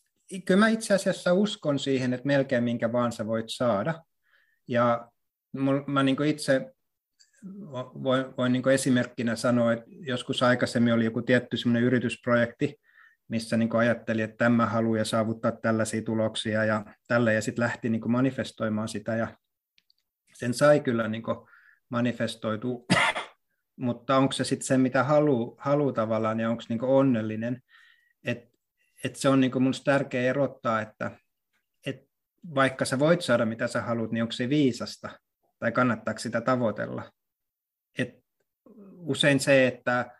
kyllä 0.45 0.59
mä 0.59 0.67
itse 0.67 0.93
asiassa 0.93 1.33
uskon 1.33 1.79
siihen, 1.79 2.13
että 2.13 2.27
melkein 2.27 2.63
minkä 2.63 2.91
vaan 2.91 3.11
sä 3.11 3.27
voit 3.27 3.45
saada. 3.47 4.03
Ja 4.67 5.07
mä 5.87 6.03
niin 6.03 6.23
itse 6.25 6.73
voin, 8.03 8.25
voin 8.37 8.51
niin 8.53 8.69
esimerkkinä 8.69 9.35
sanoa, 9.35 9.73
että 9.73 9.85
joskus 9.89 10.43
aikaisemmin 10.43 10.93
oli 10.93 11.05
joku 11.05 11.21
tietty 11.21 11.57
yritysprojekti, 11.81 12.75
missä 13.27 13.57
niin 13.57 13.75
ajatteli, 13.75 14.21
että 14.21 14.37
tämä 14.37 14.65
haluaa 14.65 15.05
saavuttaa 15.05 15.51
tällaisia 15.51 16.01
tuloksia 16.01 16.65
ja 16.65 16.85
tällä, 17.07 17.31
ja 17.31 17.41
sitten 17.41 17.63
lähti 17.63 17.89
niin 17.89 18.11
manifestoimaan 18.11 18.87
sitä, 18.87 19.15
ja 19.15 19.27
sen 20.33 20.53
sai 20.53 20.79
kyllä 20.79 21.07
niin 21.07 21.23
manifestoitu, 21.89 22.85
mutta 23.75 24.17
onko 24.17 24.31
se 24.31 24.43
sitten 24.43 24.67
se, 24.67 24.77
mitä 24.77 25.03
haluaa 25.03 25.55
halu 25.57 25.93
tavallaan, 25.93 26.39
ja 26.39 26.49
onko 26.49 26.63
niin 26.69 26.83
onnellinen, 26.83 27.61
että 28.23 28.53
et 29.03 29.15
se 29.15 29.29
on 29.29 29.41
niin 29.41 29.51
minusta 29.63 29.91
tärkeää 29.91 30.29
erottaa, 30.29 30.81
että 30.81 31.11
et 31.85 32.09
vaikka 32.55 32.85
sä 32.85 32.99
voit 32.99 33.21
saada 33.21 33.45
mitä 33.45 33.67
sä 33.67 33.81
haluat, 33.81 34.11
niin 34.11 34.21
onko 34.21 34.31
se 34.31 34.49
viisasta, 34.49 35.09
tai 35.59 35.71
kannattaako 35.71 36.19
sitä 36.19 36.41
tavoitella. 36.41 37.11
Et 37.97 38.23
usein 38.97 39.39
se, 39.39 39.67
että 39.67 40.11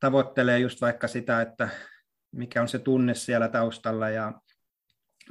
tavoittelee 0.00 0.58
just 0.58 0.80
vaikka 0.80 1.08
sitä, 1.08 1.40
että 1.40 1.68
mikä 2.32 2.62
on 2.62 2.68
se 2.68 2.78
tunne 2.78 3.14
siellä 3.14 3.48
taustalla 3.48 4.10
ja 4.10 4.32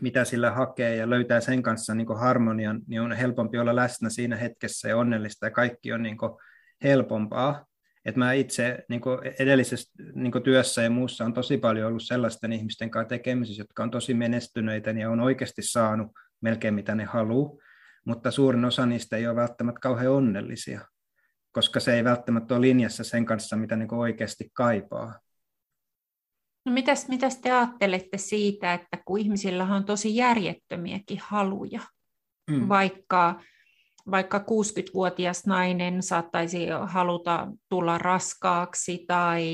mitä 0.01 0.25
sillä 0.25 0.51
hakee 0.51 0.95
ja 0.95 1.09
löytää 1.09 1.41
sen 1.41 1.63
kanssa 1.63 1.95
niin 1.95 2.17
harmonian, 2.19 2.81
niin 2.87 3.01
on 3.01 3.11
helpompi 3.11 3.57
olla 3.57 3.75
läsnä 3.75 4.09
siinä 4.09 4.35
hetkessä 4.35 4.89
ja 4.89 4.97
onnellista 4.97 5.45
ja 5.45 5.51
kaikki 5.51 5.93
on 5.93 6.03
niin 6.03 6.17
helpompaa. 6.83 7.65
Et 8.05 8.15
mä 8.15 8.33
itse 8.33 8.85
niin 8.89 9.01
edellisessä 9.39 9.91
niin 10.15 10.43
työssä 10.43 10.81
ja 10.81 10.89
muussa 10.89 11.25
on 11.25 11.33
tosi 11.33 11.57
paljon 11.57 11.87
ollut 11.87 12.03
sellaisten 12.03 12.53
ihmisten 12.53 12.91
kanssa 12.91 13.09
tekemisissä, 13.09 13.61
jotka 13.61 13.83
on 13.83 13.91
tosi 13.91 14.13
menestyneitä 14.13 14.91
ja 14.91 15.09
on 15.09 15.19
oikeasti 15.19 15.61
saanut 15.61 16.11
melkein 16.41 16.73
mitä 16.73 16.95
ne 16.95 17.05
haluaa, 17.05 17.57
mutta 18.05 18.31
suurin 18.31 18.65
osa 18.65 18.85
niistä 18.85 19.17
ei 19.17 19.27
ole 19.27 19.35
välttämättä 19.35 19.79
kauhean 19.79 20.11
onnellisia, 20.11 20.81
koska 21.51 21.79
se 21.79 21.93
ei 21.93 22.03
välttämättä 22.03 22.53
ole 22.53 22.61
linjassa 22.61 23.03
sen 23.03 23.25
kanssa, 23.25 23.55
mitä 23.55 23.75
niin 23.75 23.93
oikeasti 23.93 24.49
kaipaa. 24.53 25.19
No 26.65 26.71
mitäs, 26.71 27.07
mitäs 27.07 27.37
te 27.37 27.51
ajattelette 27.51 28.17
siitä, 28.17 28.73
että 28.73 28.97
kun 29.05 29.19
ihmisillä 29.19 29.63
on 29.63 29.85
tosi 29.85 30.15
järjettömiäkin 30.15 31.19
haluja, 31.23 31.81
mm. 32.51 32.69
vaikka, 32.69 33.41
vaikka 34.11 34.37
60-vuotias 34.37 35.45
nainen 35.45 36.03
saattaisi 36.03 36.67
haluta 36.85 37.47
tulla 37.69 37.97
raskaaksi 37.97 39.05
tai 39.07 39.45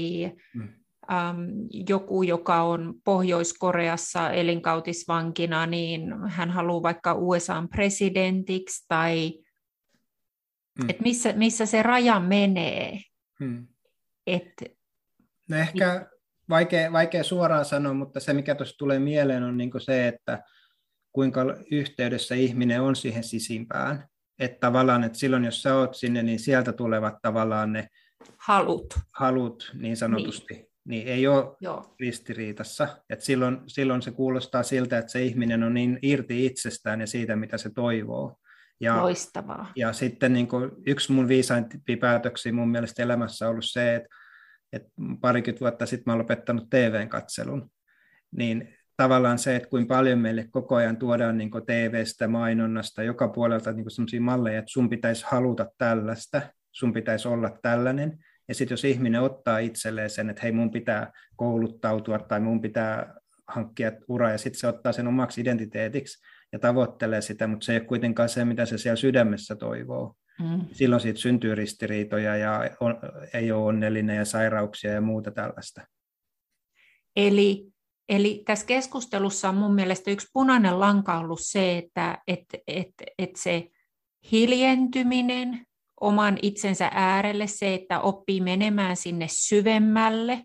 mm. 0.55 0.61
äm, 1.11 1.47
joku, 1.89 2.23
joka 2.23 2.61
on 2.61 2.93
Pohjois-Koreassa 3.03 4.31
elinkautisvankina, 4.31 5.65
niin 5.65 6.01
hän 6.27 6.51
haluaa 6.51 6.83
vaikka 6.83 7.13
USAn 7.13 7.69
presidentiksi 7.69 8.85
tai 8.87 9.33
mm. 10.83 10.89
et 10.89 10.99
missä, 10.99 11.33
missä 11.33 11.65
se 11.65 11.83
raja 11.83 12.19
menee. 12.19 13.01
Mm. 13.39 13.67
Et, 14.27 14.53
no 15.49 15.57
ehkä 15.57 16.09
vaikea, 16.49 16.91
vaikea 16.91 17.23
suoraan 17.23 17.65
sanoa, 17.65 17.93
mutta 17.93 18.19
se 18.19 18.33
mikä 18.33 18.55
tuossa 18.55 18.77
tulee 18.77 18.99
mieleen 18.99 19.43
on 19.43 19.57
niin 19.57 19.71
se, 19.77 20.07
että 20.07 20.43
kuinka 21.12 21.41
yhteydessä 21.71 22.36
ihminen 22.36 22.81
on 22.81 22.95
siihen 22.95 23.23
sisimpään. 23.23 24.07
Että 24.39 24.57
tavallaan, 24.60 25.03
että 25.03 25.17
silloin 25.17 25.45
jos 25.45 25.62
sä 25.62 25.75
oot 25.75 25.95
sinne, 25.95 26.23
niin 26.23 26.39
sieltä 26.39 26.73
tulevat 26.73 27.15
tavallaan 27.21 27.73
ne 27.73 27.88
halut, 28.38 28.99
halut 29.13 29.71
niin 29.73 29.97
sanotusti. 29.97 30.53
Niin, 30.53 30.67
niin 30.86 31.07
ei 31.07 31.27
ole 31.27 31.55
Joo. 31.62 31.95
ristiriitassa. 31.99 32.88
Et 33.10 33.21
silloin, 33.21 33.57
silloin 33.67 34.01
se 34.01 34.12
kuulostaa 34.12 34.63
siltä, 34.63 34.97
että 34.97 35.12
se 35.12 35.23
ihminen 35.23 35.63
on 35.63 35.73
niin 35.73 35.99
irti 36.01 36.45
itsestään 36.45 37.01
ja 37.01 37.07
siitä, 37.07 37.36
mitä 37.36 37.57
se 37.57 37.69
toivoo. 37.69 38.38
Ja, 38.79 39.01
Loistavaa. 39.01 39.71
Ja 39.75 39.93
sitten 39.93 40.33
niin 40.33 40.47
kuin, 40.47 40.71
yksi 40.86 41.12
mun 41.12 41.27
viisaimpia 41.27 41.97
päätöksiä 41.97 42.53
mun 42.53 42.69
mielestä 42.69 43.03
elämässä 43.03 43.45
on 43.45 43.51
ollut 43.51 43.65
se, 43.65 43.95
että 43.95 44.10
että 44.73 44.89
parikymmentä 45.21 45.60
vuotta 45.60 45.86
sitten 45.86 46.03
mä 46.06 46.13
olen 46.13 46.23
lopettanut 46.23 46.69
TV-katselun, 46.69 47.71
niin 48.32 48.77
tavallaan 48.97 49.39
se, 49.39 49.56
että 49.56 49.69
kuinka 49.69 49.95
paljon 49.95 50.19
meille 50.19 50.47
koko 50.51 50.75
ajan 50.75 50.97
tuodaan 50.97 51.38
niin 51.38 51.51
TV-stä, 51.65 52.27
mainonnasta, 52.27 53.03
joka 53.03 53.27
puolelta 53.27 53.71
niin 53.71 53.91
sellaisia 53.91 54.21
malleja, 54.21 54.60
että 54.60 54.71
sun 54.71 54.89
pitäisi 54.89 55.25
haluta 55.27 55.71
tällaista, 55.77 56.41
sun 56.71 56.93
pitäisi 56.93 57.27
olla 57.27 57.58
tällainen, 57.62 58.19
ja 58.47 58.56
sitten 58.56 58.73
jos 58.73 58.86
ihminen 58.86 59.21
ottaa 59.21 59.60
itselleen 59.60 60.10
sen, 60.10 60.30
että 60.30 60.41
hei 60.41 60.51
mun 60.51 60.71
pitää 60.71 61.12
kouluttautua 61.36 62.19
tai 62.19 62.39
mun 62.39 62.62
pitää 62.62 63.13
hankkia 63.47 63.91
ura, 64.08 64.32
ja 64.32 64.38
sitten 64.38 64.60
se 64.60 64.67
ottaa 64.67 64.91
sen 64.91 65.08
omaksi 65.08 65.41
identiteetiksi 65.41 66.23
ja 66.53 66.60
tavoittelee 66.60 67.21
sitä, 67.21 67.47
mutta 67.47 67.65
se 67.65 67.71
ei 67.71 67.80
ole 67.80 67.86
kuitenkaan 67.86 68.30
se, 68.30 68.45
mitä 68.45 68.65
se 68.65 68.77
siellä 68.77 68.95
sydämessä 68.95 69.56
toivoo, 69.56 70.15
Mm. 70.39 70.65
Silloin 70.71 71.02
siitä 71.02 71.19
syntyy 71.19 71.56
ristiriitoja 71.56 72.38
ja 72.38 72.60
on, 72.80 73.00
ei 73.34 73.52
ole 73.52 73.65
onnellinen 73.65 74.17
ja 74.17 74.26
sairauksia 74.26 74.91
ja 74.91 75.02
muuta 75.02 75.32
tällaista. 75.32 75.82
Eli, 77.15 77.67
eli 78.10 78.43
tässä 78.45 78.65
keskustelussa 78.65 79.50
on 79.50 79.56
mun 79.56 79.76
mielestä 79.76 80.12
yksi 80.12 80.28
punainen 80.34 80.80
lanka 80.80 81.19
ollut 81.19 81.39
se, 81.41 81.78
että 81.78 82.17
et, 82.28 82.45
et, 82.67 82.93
et 83.19 83.36
se 83.36 83.67
hiljentyminen 84.32 85.65
oman 86.02 86.38
itsensä 86.41 86.91
äärelle, 86.93 87.47
se, 87.47 87.73
että 87.73 88.00
oppii 88.00 88.41
menemään 88.41 88.97
sinne 88.97 89.28
syvemmälle, 89.30 90.43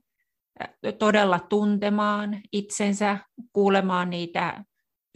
todella 0.98 1.38
tuntemaan 1.38 2.40
itsensä, 2.52 3.18
kuulemaan 3.52 4.10
niitä 4.10 4.64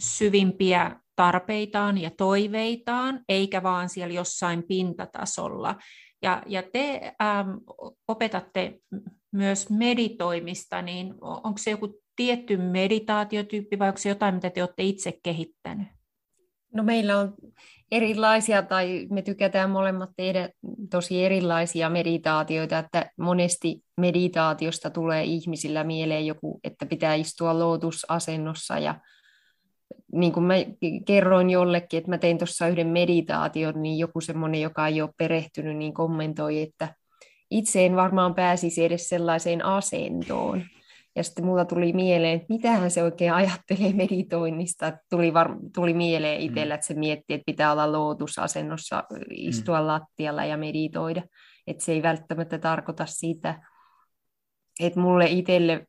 syvimpiä 0.02 1.00
tarpeitaan 1.16 1.98
ja 1.98 2.10
toiveitaan, 2.16 3.20
eikä 3.28 3.62
vaan 3.62 3.88
siellä 3.88 4.14
jossain 4.14 4.62
pintatasolla. 4.62 5.76
Ja, 6.22 6.42
ja 6.46 6.62
te 6.72 7.14
ähm, 7.22 7.50
opetatte 8.08 8.78
myös 9.32 9.70
meditoimista, 9.70 10.82
niin 10.82 11.14
onko 11.20 11.58
se 11.58 11.70
joku 11.70 12.00
tietty 12.16 12.56
meditaatiotyyppi 12.56 13.78
vai 13.78 13.88
onko 13.88 13.98
se 13.98 14.08
jotain, 14.08 14.34
mitä 14.34 14.50
te 14.50 14.62
olette 14.62 14.82
itse 14.82 15.18
kehittänyt? 15.22 15.88
No 16.74 16.82
meillä 16.82 17.18
on 17.18 17.34
erilaisia, 17.90 18.62
tai 18.62 19.06
me 19.10 19.22
tykätään 19.22 19.70
molemmat 19.70 20.10
tehdä 20.16 20.48
tosi 20.90 21.24
erilaisia 21.24 21.90
meditaatioita, 21.90 22.78
että 22.78 23.10
monesti 23.18 23.84
meditaatiosta 23.96 24.90
tulee 24.90 25.24
ihmisillä 25.24 25.84
mieleen 25.84 26.26
joku, 26.26 26.60
että 26.64 26.86
pitää 26.86 27.14
istua 27.14 27.58
lootusasennossa 27.58 28.78
ja 28.78 28.94
niin 30.12 30.32
kuin 30.32 30.44
mä 30.44 30.54
kerroin 31.06 31.50
jollekin, 31.50 31.98
että 31.98 32.10
mä 32.10 32.18
tein 32.18 32.38
tuossa 32.38 32.68
yhden 32.68 32.86
meditaation, 32.86 33.82
niin 33.82 33.98
joku 33.98 34.20
semmoinen, 34.20 34.60
joka 34.60 34.86
ei 34.86 35.02
ole 35.02 35.10
perehtynyt, 35.18 35.76
niin 35.76 35.94
kommentoi, 35.94 36.62
että 36.62 36.94
itse 37.50 37.86
en 37.86 37.96
varmaan 37.96 38.34
pääsisi 38.34 38.84
edes 38.84 39.08
sellaiseen 39.08 39.64
asentoon. 39.64 40.62
Ja 41.16 41.22
sitten 41.22 41.44
mulla 41.44 41.64
tuli 41.64 41.92
mieleen, 41.92 42.34
että 42.34 42.46
mitähän 42.48 42.90
se 42.90 43.02
oikein 43.02 43.32
ajattelee 43.32 43.92
meditoinnista. 43.92 44.92
Tuli, 45.10 45.34
var, 45.34 45.56
tuli 45.74 45.94
mieleen 45.94 46.40
itsellä, 46.40 46.74
mm. 46.74 46.74
että 46.74 46.86
se 46.86 46.94
miettii, 46.94 47.34
että 47.34 47.46
pitää 47.46 47.72
olla 47.72 47.92
lootusasennossa, 47.92 49.04
istua 49.30 49.80
mm. 49.80 49.86
lattialla 49.86 50.44
ja 50.44 50.56
meditoida. 50.56 51.22
Että 51.66 51.84
se 51.84 51.92
ei 51.92 52.02
välttämättä 52.02 52.58
tarkoita 52.58 53.06
sitä, 53.06 53.62
että 54.80 55.00
mulle 55.00 55.26
itselle 55.26 55.86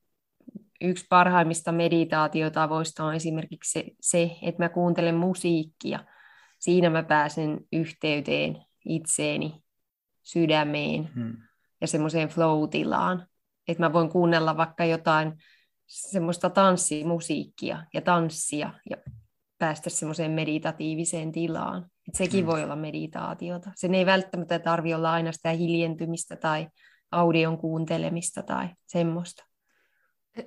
yksi 0.82 1.06
parhaimmista 1.10 1.72
meditaatiotavoista 1.72 3.04
on 3.04 3.16
esimerkiksi 3.16 3.72
se, 3.72 3.86
se, 4.02 4.38
että 4.42 4.64
mä 4.64 4.70
kuuntelen 4.70 5.16
musiikkia. 5.16 6.00
Siinä 6.60 6.90
mä 6.90 7.04
pääsen 7.04 7.60
yhteyteen 7.74 8.66
itseeni, 8.86 9.64
sydämeen 10.24 11.10
hmm. 11.16 11.38
ja 11.82 11.88
semmoiseen 11.88 12.30
flow-tilaan. 12.30 13.28
Että 13.68 13.84
mä 13.84 13.94
voin 13.94 14.10
kuunnella 14.10 14.58
vaikka 14.58 14.86
jotain 14.86 15.34
semmoista 15.88 16.50
tanssimusiikkia 16.50 17.86
ja 17.94 18.02
tanssia 18.02 18.74
ja 18.90 18.98
päästä 19.58 19.90
semmoiseen 19.90 20.32
meditatiiviseen 20.32 21.32
tilaan. 21.32 21.86
Et 22.08 22.16
sekin 22.16 22.40
hmm. 22.40 22.52
voi 22.52 22.64
olla 22.64 22.76
meditaatiota. 22.76 23.72
Sen 23.76 23.96
ei 23.96 24.06
välttämättä 24.06 24.60
tarvi 24.60 24.94
olla 24.94 25.12
aina 25.12 25.32
sitä 25.32 25.50
hiljentymistä 25.50 26.36
tai 26.36 26.68
audion 27.12 27.58
kuuntelemista 27.58 28.44
tai 28.44 28.70
semmoista. 28.88 29.47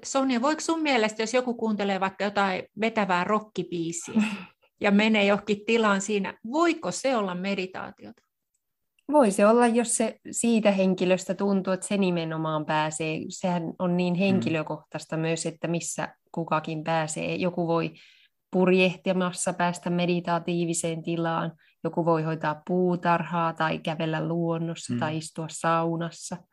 Sonja, 0.05 0.42
voiko 0.42 0.61
sun 0.61 0.83
mielestä, 0.83 1.22
jos 1.22 1.35
joku 1.35 1.55
kuuntelee 1.55 2.00
vaikka 2.00 2.24
jotain 2.24 2.62
vetävää 2.81 3.24
rokkipiisiä 3.24 4.22
ja 4.81 4.90
menee 4.90 5.24
johonkin 5.24 5.64
tilaan 5.66 6.00
siinä, 6.00 6.38
voiko 6.53 6.90
se 6.90 7.16
olla 7.16 7.35
meditaatiota? 7.35 8.22
Voi 9.12 9.31
se 9.31 9.46
olla, 9.46 9.66
jos 9.66 9.94
se 9.94 10.16
siitä 10.31 10.70
henkilöstä 10.70 11.35
tuntuu, 11.35 11.72
että 11.72 11.87
se 11.87 11.96
nimenomaan 11.96 12.66
pääsee. 12.66 13.20
Sehän 13.29 13.62
on 13.79 13.96
niin 13.96 14.14
mm. 14.14 14.18
henkilökohtaista 14.18 15.16
mm. 15.16 15.20
myös, 15.20 15.46
että 15.46 15.68
missä 15.68 16.14
kukakin 16.33 16.85
pääsee. 16.85 17.35
Joku 17.35 17.66
voi 17.66 17.92
purjehtimassa 18.53 19.53
päästä 19.53 19.90
meditaatiiviseen 19.90 21.03
tilaan, 21.03 21.53
joku 21.85 22.05
voi 22.05 22.22
hoitaa 22.22 22.62
puutarhaa 22.66 23.53
tai 23.53 23.79
kävellä 23.79 24.29
luonnossa 24.29 24.92
mm. 24.92 25.00
tai 25.00 25.16
istua 25.16 25.46
saunassa– 25.48 26.37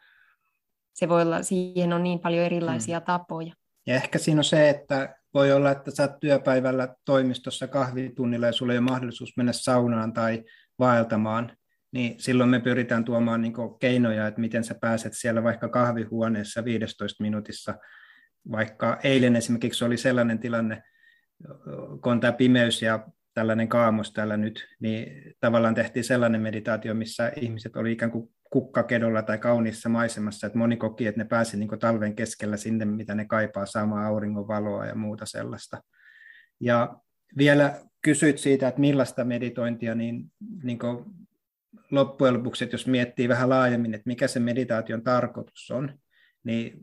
se 0.98 1.10
voi 1.10 1.22
olla, 1.22 1.44
siihen 1.44 1.94
on 1.94 2.04
niin 2.04 2.20
paljon 2.20 2.46
erilaisia 2.46 3.00
hmm. 3.00 3.06
tapoja. 3.06 3.54
Ja 3.88 3.96
ehkä 3.96 4.18
siinä 4.18 4.40
on 4.40 4.44
se, 4.44 4.70
että 4.70 5.16
voi 5.34 5.52
olla, 5.52 5.72
että 5.72 5.92
sä 5.92 6.04
oot 6.04 6.20
työpäivällä 6.20 6.96
toimistossa 7.06 7.68
kahvitunnilla 7.68 8.46
ja 8.46 8.52
sulla 8.52 8.74
ei 8.74 8.80
ole 8.80 8.90
mahdollisuus 8.90 9.38
mennä 9.38 9.54
saunaan 9.54 10.14
tai 10.14 10.44
vaeltamaan, 10.80 11.58
niin 11.92 12.20
silloin 12.20 12.50
me 12.50 12.60
pyritään 12.60 13.06
tuomaan 13.06 13.42
niin 13.42 13.54
keinoja, 13.80 14.28
että 14.28 14.42
miten 14.42 14.64
sä 14.64 14.76
pääset 14.82 15.14
siellä 15.16 15.44
vaikka 15.44 15.70
kahvihuoneessa 15.70 16.66
15 16.66 17.24
minuutissa. 17.24 17.76
Vaikka 18.52 19.00
eilen 19.04 19.36
esimerkiksi 19.36 19.86
oli 19.86 19.98
sellainen 19.98 20.40
tilanne, 20.40 20.84
kun 22.02 22.12
on 22.12 22.20
tämä 22.20 22.34
pimeys 22.34 22.82
ja 22.82 23.08
tällainen 23.34 23.68
kaamos 23.68 24.14
täällä 24.14 24.38
nyt, 24.38 24.68
niin 24.80 25.34
tavallaan 25.40 25.76
tehtiin 25.76 26.04
sellainen 26.04 26.42
meditaatio, 26.42 26.94
missä 26.94 27.32
ihmiset 27.36 27.76
oli 27.76 27.92
ikään 27.92 28.12
kuin 28.12 28.30
kukkakedolla 28.50 29.22
tai 29.22 29.38
kauniissa 29.38 29.90
maisemassa, 29.90 30.48
että 30.48 30.60
moni 30.60 30.78
koki, 30.78 31.08
että 31.08 31.22
ne 31.22 31.26
pääsi 31.26 31.58
niin 31.58 31.80
talven 31.80 32.16
keskellä 32.16 32.58
sinne, 32.58 32.86
mitä 32.86 33.16
ne 33.16 33.26
kaipaa, 33.26 33.66
saamaan 33.66 34.06
auringonvaloa 34.06 34.86
ja 34.86 34.96
muuta 34.96 35.26
sellaista. 35.26 35.82
Ja 36.60 37.00
vielä 37.38 37.80
kysyit 38.02 38.38
siitä, 38.38 38.68
että 38.68 38.82
millaista 38.82 39.24
meditointia, 39.24 39.96
niin, 39.96 40.32
niin 40.64 40.80
loppujen 41.92 42.34
lopuksi, 42.34 42.64
että 42.64 42.74
jos 42.74 42.88
miettii 42.88 43.30
vähän 43.30 43.50
laajemmin, 43.50 43.94
että 43.94 44.08
mikä 44.08 44.28
se 44.28 44.40
meditaation 44.40 45.04
tarkoitus 45.04 45.72
on, 45.72 46.00
niin 46.44 46.82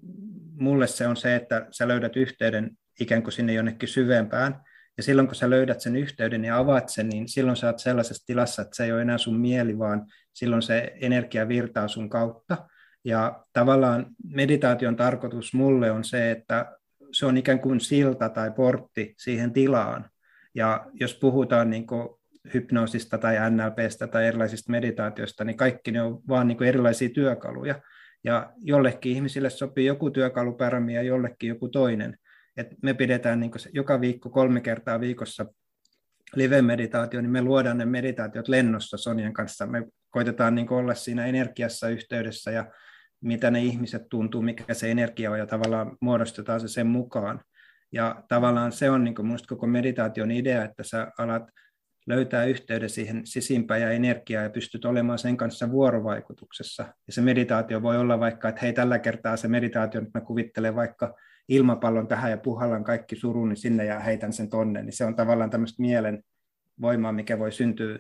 mulle 0.59 0.87
se 0.87 1.07
on 1.07 1.17
se, 1.17 1.35
että 1.35 1.67
sä 1.71 1.89
löydät 1.89 2.17
yhteyden 2.17 2.71
ikään 3.01 3.23
kuin 3.23 3.33
sinne 3.33 3.53
jonnekin 3.53 3.89
syvempään, 3.89 4.61
Ja 4.97 5.03
silloin 5.03 5.29
kun 5.29 5.35
sä 5.35 5.51
löydät 5.51 5.81
sen 5.81 5.97
yhteyden 5.97 6.45
ja 6.45 6.59
avaat 6.59 6.89
sen, 6.89 7.09
niin 7.09 7.29
silloin 7.29 7.57
sä 7.57 7.67
oot 7.67 7.79
sellaisessa 7.79 8.27
tilassa, 8.27 8.63
että 8.63 8.77
se 8.77 8.85
ei 8.85 8.93
ole 8.93 9.03
enää 9.03 9.19
sun 9.19 9.41
mieli, 9.41 9.79
vaan 9.79 10.07
silloin 10.33 10.63
se 10.63 10.93
energia 11.01 11.49
virtaa 11.49 11.89
sun 11.89 12.09
kautta. 12.09 12.69
Ja 13.05 13.45
tavallaan 13.53 14.07
meditaation 14.25 14.97
tarkoitus 14.97 15.55
mulle 15.55 15.91
on 15.91 16.05
se, 16.05 16.31
että 16.31 16.73
se 17.13 17.27
on 17.27 17.37
ikään 17.37 17.61
kuin 17.61 17.81
silta 17.81 18.29
tai 18.29 18.51
portti 18.51 19.15
siihen 19.19 19.53
tilaan. 19.53 20.11
Ja 20.55 20.87
jos 20.95 21.15
puhutaan 21.15 21.71
niin 21.71 21.87
kuin 21.87 22.09
hypnoosista 22.55 23.19
tai 23.19 23.37
NLPstä 23.51 24.07
tai 24.07 24.27
erilaisista 24.27 24.73
meditaatioista, 24.73 25.45
niin 25.45 25.57
kaikki 25.57 25.91
ne 25.91 26.03
on 26.03 26.21
vaan 26.29 26.49
niin 26.49 26.59
kuin 26.59 26.69
erilaisia 26.69 27.09
työkaluja. 27.09 27.81
Ja 28.25 28.53
jollekin 28.59 29.13
ihmisille 29.13 29.51
sopii 29.51 29.87
joku 29.87 30.11
työkalu 30.11 30.53
paremmin 30.53 30.95
ja 30.95 31.03
jollekin 31.03 31.49
joku 31.49 31.69
toinen. 31.69 32.19
Et 32.57 32.69
me 32.83 32.95
pidetään 32.95 33.41
niin 33.41 33.51
joka 33.73 34.01
viikko 34.01 34.31
kolme 34.31 34.61
kertaa 34.61 35.01
viikossa 35.01 35.47
live-meditaatio, 36.35 37.21
niin 37.21 37.31
me 37.31 37.43
luodaan 37.43 37.79
ne 37.79 37.85
meditaatiot 37.85 38.49
lennossa 38.49 38.97
Sonian 38.97 39.33
kanssa. 39.33 39.67
Me 39.67 39.87
koitetaan 40.11 40.55
niin 40.55 40.73
olla 40.73 40.95
siinä 40.95 41.27
energiassa 41.27 41.89
yhteydessä 41.89 42.51
ja 42.51 42.67
mitä 43.21 43.51
ne 43.51 43.61
ihmiset 43.61 44.03
tuntuu, 44.11 44.43
mikä 44.43 44.75
se 44.75 44.91
energia 44.91 45.31
on 45.31 45.39
ja 45.39 45.47
tavallaan 45.47 45.97
muodostetaan 46.01 46.61
se 46.61 46.69
sen 46.69 46.87
mukaan. 46.87 47.41
Ja 47.93 48.25
tavallaan 48.29 48.73
se 48.73 48.91
on 48.91 49.05
niin 49.05 49.15
minusta 49.23 49.49
koko 49.49 49.67
meditaation 49.67 50.31
idea, 50.31 50.65
että 50.65 50.83
sä 50.83 51.13
alat 51.19 51.43
löytää 52.07 52.45
yhteyden 52.45 52.91
siihen 52.91 53.27
sisimpään 53.27 53.81
ja 53.81 53.91
energiaa 53.91 54.43
ja 54.43 54.51
pystyt 54.51 54.85
olemaan 54.85 55.19
sen 55.19 55.37
kanssa 55.37 55.71
vuorovaikutuksessa. 55.71 56.83
Ja 57.07 57.13
se 57.13 57.21
meditaatio 57.21 57.83
voi 57.83 57.97
olla 57.97 58.21
vaikka, 58.21 58.49
että 58.49 58.61
hei 58.63 58.73
tällä 58.73 58.99
kertaa 58.99 59.37
se 59.37 59.49
meditaatio, 59.49 60.01
nyt 60.01 60.15
mä 60.15 60.21
kuvittelen 60.21 60.75
vaikka 60.75 61.15
ilmapallon 61.49 62.09
tähän 62.09 62.31
ja 62.31 62.39
puhallan 62.39 62.85
kaikki 62.85 63.17
suruni 63.17 63.57
sinne 63.57 63.85
ja 63.85 64.01
heitän 64.01 64.33
sen 64.33 64.51
tonne, 64.51 64.83
niin 64.83 64.93
se 64.93 65.05
on 65.05 65.17
tavallaan 65.17 65.51
tämmöistä 65.51 65.83
mielen 65.83 66.23
voimaa, 66.81 67.13
mikä 67.13 67.39
voi 67.39 67.53
syntyä 67.53 67.99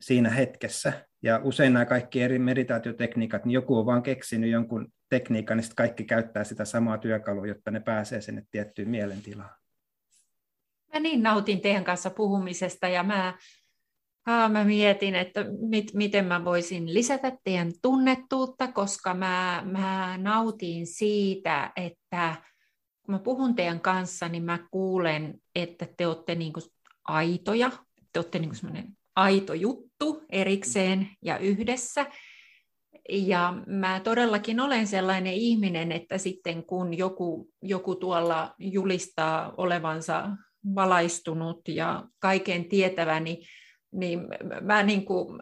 siinä 0.00 0.30
hetkessä. 0.30 1.06
Ja 1.22 1.40
usein 1.44 1.72
nämä 1.72 1.84
kaikki 1.84 2.22
eri 2.22 2.38
meditaatiotekniikat, 2.38 3.44
niin 3.44 3.54
joku 3.54 3.78
on 3.78 3.86
vaan 3.86 4.02
keksinyt 4.02 4.50
jonkun 4.50 4.92
tekniikan, 5.08 5.56
niin 5.56 5.68
kaikki 5.76 6.04
käyttää 6.04 6.44
sitä 6.44 6.64
samaa 6.64 6.98
työkalua, 6.98 7.46
jotta 7.46 7.70
ne 7.70 7.80
pääsee 7.80 8.20
sinne 8.20 8.42
tiettyyn 8.50 8.88
mielentilaan. 8.88 9.50
Mä 10.94 11.00
niin 11.00 11.22
nautin 11.22 11.60
teidän 11.60 11.84
kanssa 11.84 12.10
puhumisesta 12.10 12.88
ja 12.88 13.02
mä, 13.02 13.38
aa, 14.26 14.48
mä 14.48 14.64
mietin, 14.64 15.14
että 15.14 15.44
mit, 15.68 15.94
miten 15.94 16.24
mä 16.24 16.44
voisin 16.44 16.94
lisätä 16.94 17.32
teidän 17.44 17.72
tunnettuutta, 17.82 18.72
koska 18.72 19.14
mä, 19.14 19.62
mä 19.66 20.18
nautin 20.18 20.86
siitä, 20.86 21.72
että 21.76 22.36
kun 23.04 23.14
mä 23.14 23.18
puhun 23.18 23.54
teidän 23.54 23.80
kanssa, 23.80 24.28
niin 24.28 24.44
mä 24.44 24.58
kuulen, 24.70 25.34
että 25.54 25.86
te 25.96 26.06
olette 26.06 26.34
niin 26.34 26.52
kuin 26.52 26.64
aitoja, 27.04 27.70
te 28.12 28.18
olette 28.18 28.38
niin 28.38 28.52
kuin 28.60 28.96
aito 29.16 29.54
juttu 29.54 30.22
erikseen 30.30 31.08
ja 31.22 31.38
yhdessä. 31.38 32.06
Ja 33.08 33.54
mä 33.66 34.00
todellakin 34.00 34.60
olen 34.60 34.86
sellainen 34.86 35.32
ihminen, 35.32 35.92
että 35.92 36.18
sitten 36.18 36.64
kun 36.64 36.98
joku, 36.98 37.48
joku 37.62 37.94
tuolla 37.94 38.54
julistaa 38.58 39.52
olevansa 39.56 40.28
valaistunut 40.74 41.68
ja 41.68 42.04
kaiken 42.18 42.64
tietävä, 42.64 43.20
niin, 43.20 43.38
niin 43.92 44.20
mä 44.60 44.82
niin 44.82 45.04
kuin, 45.04 45.40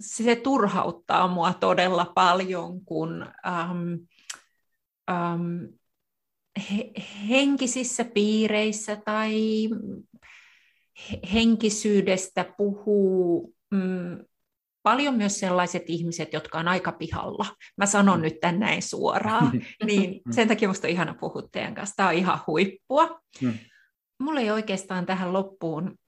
se 0.00 0.36
turhauttaa 0.36 1.28
mua 1.28 1.52
todella 1.52 2.12
paljon, 2.14 2.84
kun 2.84 3.26
ähm, 3.46 3.92
ähm, 5.10 5.64
he, 6.70 6.90
henkisissä 7.28 8.04
piireissä 8.04 8.96
tai 9.04 9.68
henkisyydestä 11.32 12.44
puhuu 12.56 13.54
mm, 13.70 14.24
paljon 14.82 15.14
myös 15.14 15.40
sellaiset 15.40 15.82
ihmiset, 15.86 16.32
jotka 16.32 16.58
on 16.58 16.68
aika 16.68 16.92
pihalla. 16.92 17.46
Mä 17.76 17.86
sanon 17.86 18.22
nyt 18.22 18.40
tän 18.40 18.60
näin 18.60 18.82
suoraan. 18.82 19.52
niin 19.86 20.20
sen 20.30 20.48
takia 20.48 20.68
musta 20.68 20.86
on 20.86 20.92
ihana 20.92 21.14
puhua 21.20 21.42
teidän 21.52 21.74
kanssa. 21.74 21.96
Tämä 21.96 22.08
on 22.08 22.14
ihan 22.14 22.40
huippua. 22.46 23.20
Mm. 23.42 23.52
Mulla 24.18 24.40
ei 24.40 24.50
oikeastaan 24.50 25.06
tähän 25.06 25.32
loppuun 25.32 25.98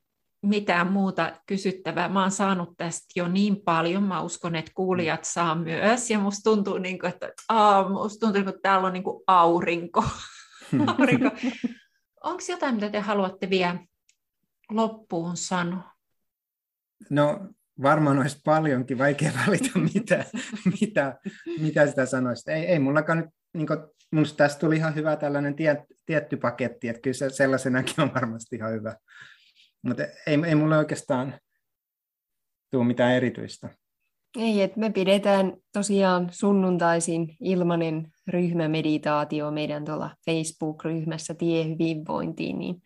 mitään 0.42 0.92
muuta 0.92 1.32
kysyttävää. 1.46 2.08
Mä 2.08 2.22
oon 2.22 2.30
saanut 2.30 2.76
tästä 2.76 3.06
jo 3.16 3.28
niin 3.28 3.56
paljon. 3.64 4.02
Mä 4.02 4.20
uskon, 4.20 4.56
että 4.56 4.72
kuulijat 4.74 5.24
saa 5.24 5.54
myös. 5.54 6.10
Ja 6.10 6.18
musta 6.18 6.50
tuntuu, 6.50 6.78
niin 6.78 6.98
kuin, 6.98 7.10
että 7.12 7.32
aa, 7.48 7.88
musta 7.88 8.26
tuntuu, 8.26 8.48
että 8.48 8.60
täällä 8.62 8.86
on 8.86 8.92
niin 8.92 9.04
kuin 9.04 9.22
aurinko. 9.26 10.04
aurinko. 10.86 11.30
Onko 12.24 12.42
jotain, 12.48 12.74
mitä 12.74 12.90
te 12.90 13.00
haluatte 13.00 13.50
vielä 13.50 13.78
loppuun 14.70 15.36
sanoa? 15.36 15.92
No 17.10 17.48
varmaan 17.82 18.18
olisi 18.18 18.40
paljonkin 18.44 18.98
vaikea 18.98 19.32
valita, 19.46 19.78
mitä, 19.94 20.24
mitä, 20.80 21.18
mitä 21.60 21.86
sitä 21.86 22.06
sanoisi. 22.06 22.50
Ei, 22.50 22.66
ei 22.66 22.78
mullakaan 22.78 23.18
nyt, 23.18 23.30
niin 23.54 23.66
kuin, 23.66 23.78
minusta 24.10 24.36
tästä 24.36 24.60
tuli 24.60 24.76
ihan 24.76 24.94
hyvä 24.94 25.16
tällainen 25.16 25.56
tie, 25.56 25.86
tietty 26.06 26.36
paketti, 26.36 26.88
että 26.88 27.00
kyllä 27.00 27.14
se 27.14 27.30
sellaisenakin 27.30 28.00
on 28.00 28.14
varmasti 28.14 28.56
ihan 28.56 28.72
hyvä. 28.72 28.96
Mutta 29.82 30.02
ei, 30.02 30.38
ei 30.46 30.54
mulla 30.54 30.78
oikeastaan 30.78 31.40
tule 32.70 32.84
mitään 32.84 33.12
erityistä. 33.12 33.68
Ei, 34.36 34.62
että 34.62 34.80
me 34.80 34.90
pidetään 34.90 35.52
tosiaan 35.72 36.28
sunnuntaisin 36.30 37.36
ilmanen 37.40 38.12
ryhmämeditaatio 38.26 39.50
meidän 39.50 39.84
tuolla 39.84 40.10
Facebook-ryhmässä 40.26 41.34
Tie 41.34 41.64
hyvinvointiin, 41.64 42.58
niin 42.58 42.82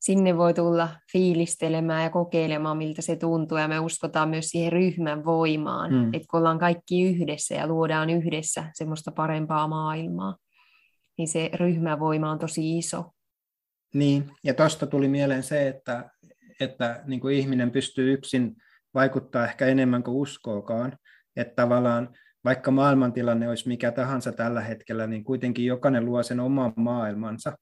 sinne 0.00 0.36
voi 0.36 0.54
tulla 0.54 0.88
fiilistelemään 1.12 2.02
ja 2.02 2.10
kokeilemaan, 2.10 2.76
miltä 2.76 3.02
se 3.02 3.16
tuntuu, 3.16 3.58
ja 3.58 3.68
me 3.68 3.80
uskotaan 3.80 4.28
myös 4.28 4.46
siihen 4.46 4.72
ryhmän 4.72 5.24
voimaan, 5.24 5.92
mm. 5.92 6.14
että 6.14 6.26
kun 6.30 6.38
ollaan 6.38 6.58
kaikki 6.58 7.02
yhdessä 7.02 7.54
ja 7.54 7.66
luodaan 7.66 8.10
yhdessä 8.10 8.64
semmoista 8.74 9.12
parempaa 9.12 9.68
maailmaa, 9.68 10.36
niin 11.18 11.28
se 11.28 11.50
ryhmävoima 11.54 12.30
on 12.30 12.38
tosi 12.38 12.78
iso. 12.78 13.04
Niin, 13.94 14.30
ja 14.44 14.54
tuosta 14.54 14.86
tuli 14.86 15.08
mieleen 15.08 15.42
se, 15.42 15.68
että, 15.68 16.10
että 16.60 17.02
niin 17.06 17.20
kuin 17.20 17.36
ihminen 17.36 17.70
pystyy 17.70 18.12
yksin 18.12 18.56
vaikuttaa 18.96 19.44
ehkä 19.44 19.66
enemmän 19.66 20.02
kuin 20.02 20.16
uskookaan, 20.16 20.98
että 21.36 21.62
tavallaan 21.62 22.08
vaikka 22.44 22.70
maailmantilanne 22.70 23.48
olisi 23.48 23.68
mikä 23.68 23.92
tahansa 23.92 24.32
tällä 24.32 24.60
hetkellä, 24.60 25.06
niin 25.06 25.24
kuitenkin 25.24 25.66
jokainen 25.66 26.04
luo 26.04 26.22
sen 26.22 26.40
oman 26.40 26.72
maailmansa, 26.76 27.52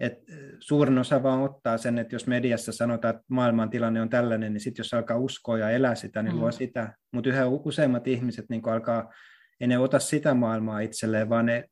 et 0.00 0.18
suurin 0.60 0.98
osa 0.98 1.22
vaan 1.22 1.42
ottaa 1.42 1.78
sen, 1.78 1.98
että 1.98 2.14
jos 2.14 2.26
mediassa 2.26 2.72
sanotaan, 2.72 3.14
että 3.14 3.24
maailman 3.28 3.70
tilanne 3.70 4.00
on 4.00 4.08
tällainen, 4.08 4.52
niin 4.52 4.60
sitten 4.60 4.80
jos 4.80 4.94
alkaa 4.94 5.16
uskoa 5.16 5.58
ja 5.58 5.70
elää 5.70 5.94
sitä, 5.94 6.22
niin 6.22 6.34
mm. 6.34 6.40
luo 6.40 6.52
sitä. 6.52 6.94
Mutta 7.12 7.30
yhä 7.30 7.46
useimmat 7.46 8.08
ihmiset 8.08 8.44
niin 8.48 8.68
alkaa, 8.68 9.12
ei 9.60 9.68
ne 9.68 9.78
ota 9.78 9.98
sitä 9.98 10.34
maailmaa 10.34 10.80
itselleen, 10.80 11.28
vaan 11.28 11.46
ne 11.46 11.64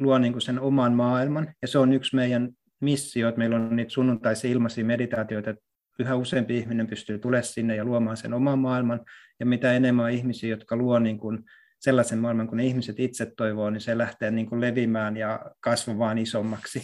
luo 0.00 0.18
niin 0.18 0.40
sen 0.40 0.60
oman 0.60 0.92
maailman. 0.92 1.54
Ja 1.62 1.68
se 1.68 1.78
on 1.78 1.92
yksi 1.92 2.16
meidän 2.16 2.48
missio, 2.80 3.28
että 3.28 3.38
meillä 3.38 3.56
on 3.56 3.76
niitä 3.76 3.90
sunnuntaisia 3.90 4.50
ilmaisia 4.50 4.84
meditaatioita, 4.84 5.50
että 5.50 5.62
yhä 5.98 6.16
useampi 6.16 6.58
ihminen 6.58 6.86
pystyy 6.86 7.18
tulemaan 7.18 7.44
sinne 7.44 7.76
ja 7.76 7.84
luomaan 7.84 8.16
sen 8.16 8.34
oman 8.34 8.58
maailman. 8.58 9.00
Ja 9.40 9.46
mitä 9.46 9.72
enemmän 9.72 10.04
on 10.04 10.10
ihmisiä, 10.10 10.50
jotka 10.50 10.76
luo 10.76 10.98
niin 10.98 11.18
kuin 11.18 11.44
sellaisen 11.80 12.18
maailman, 12.18 12.48
kun 12.48 12.56
ne 12.56 12.66
ihmiset 12.66 13.00
itse 13.00 13.32
toivoo, 13.36 13.70
niin 13.70 13.80
se 13.80 13.98
lähtee 13.98 14.30
niin 14.30 14.48
kuin 14.48 14.60
levimään 14.60 15.16
ja 15.16 15.40
kasvamaan 15.60 16.18
isommaksi. 16.18 16.82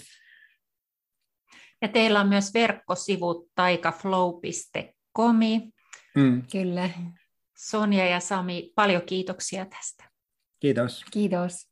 Ja 1.83 1.89
teillä 1.89 2.21
on 2.21 2.29
myös 2.29 2.55
verkkosivut 2.55 3.51
taikaflow.com. 3.55 5.37
Mm. 6.15 6.43
Kyllä. 6.53 6.91
Sonja 7.57 8.07
ja 8.07 8.21
Sami, 8.21 8.73
paljon 8.75 9.03
kiitoksia 9.03 9.67
tästä. 9.67 10.05
Kiitos. 10.61 11.05
Kiitos. 11.11 11.69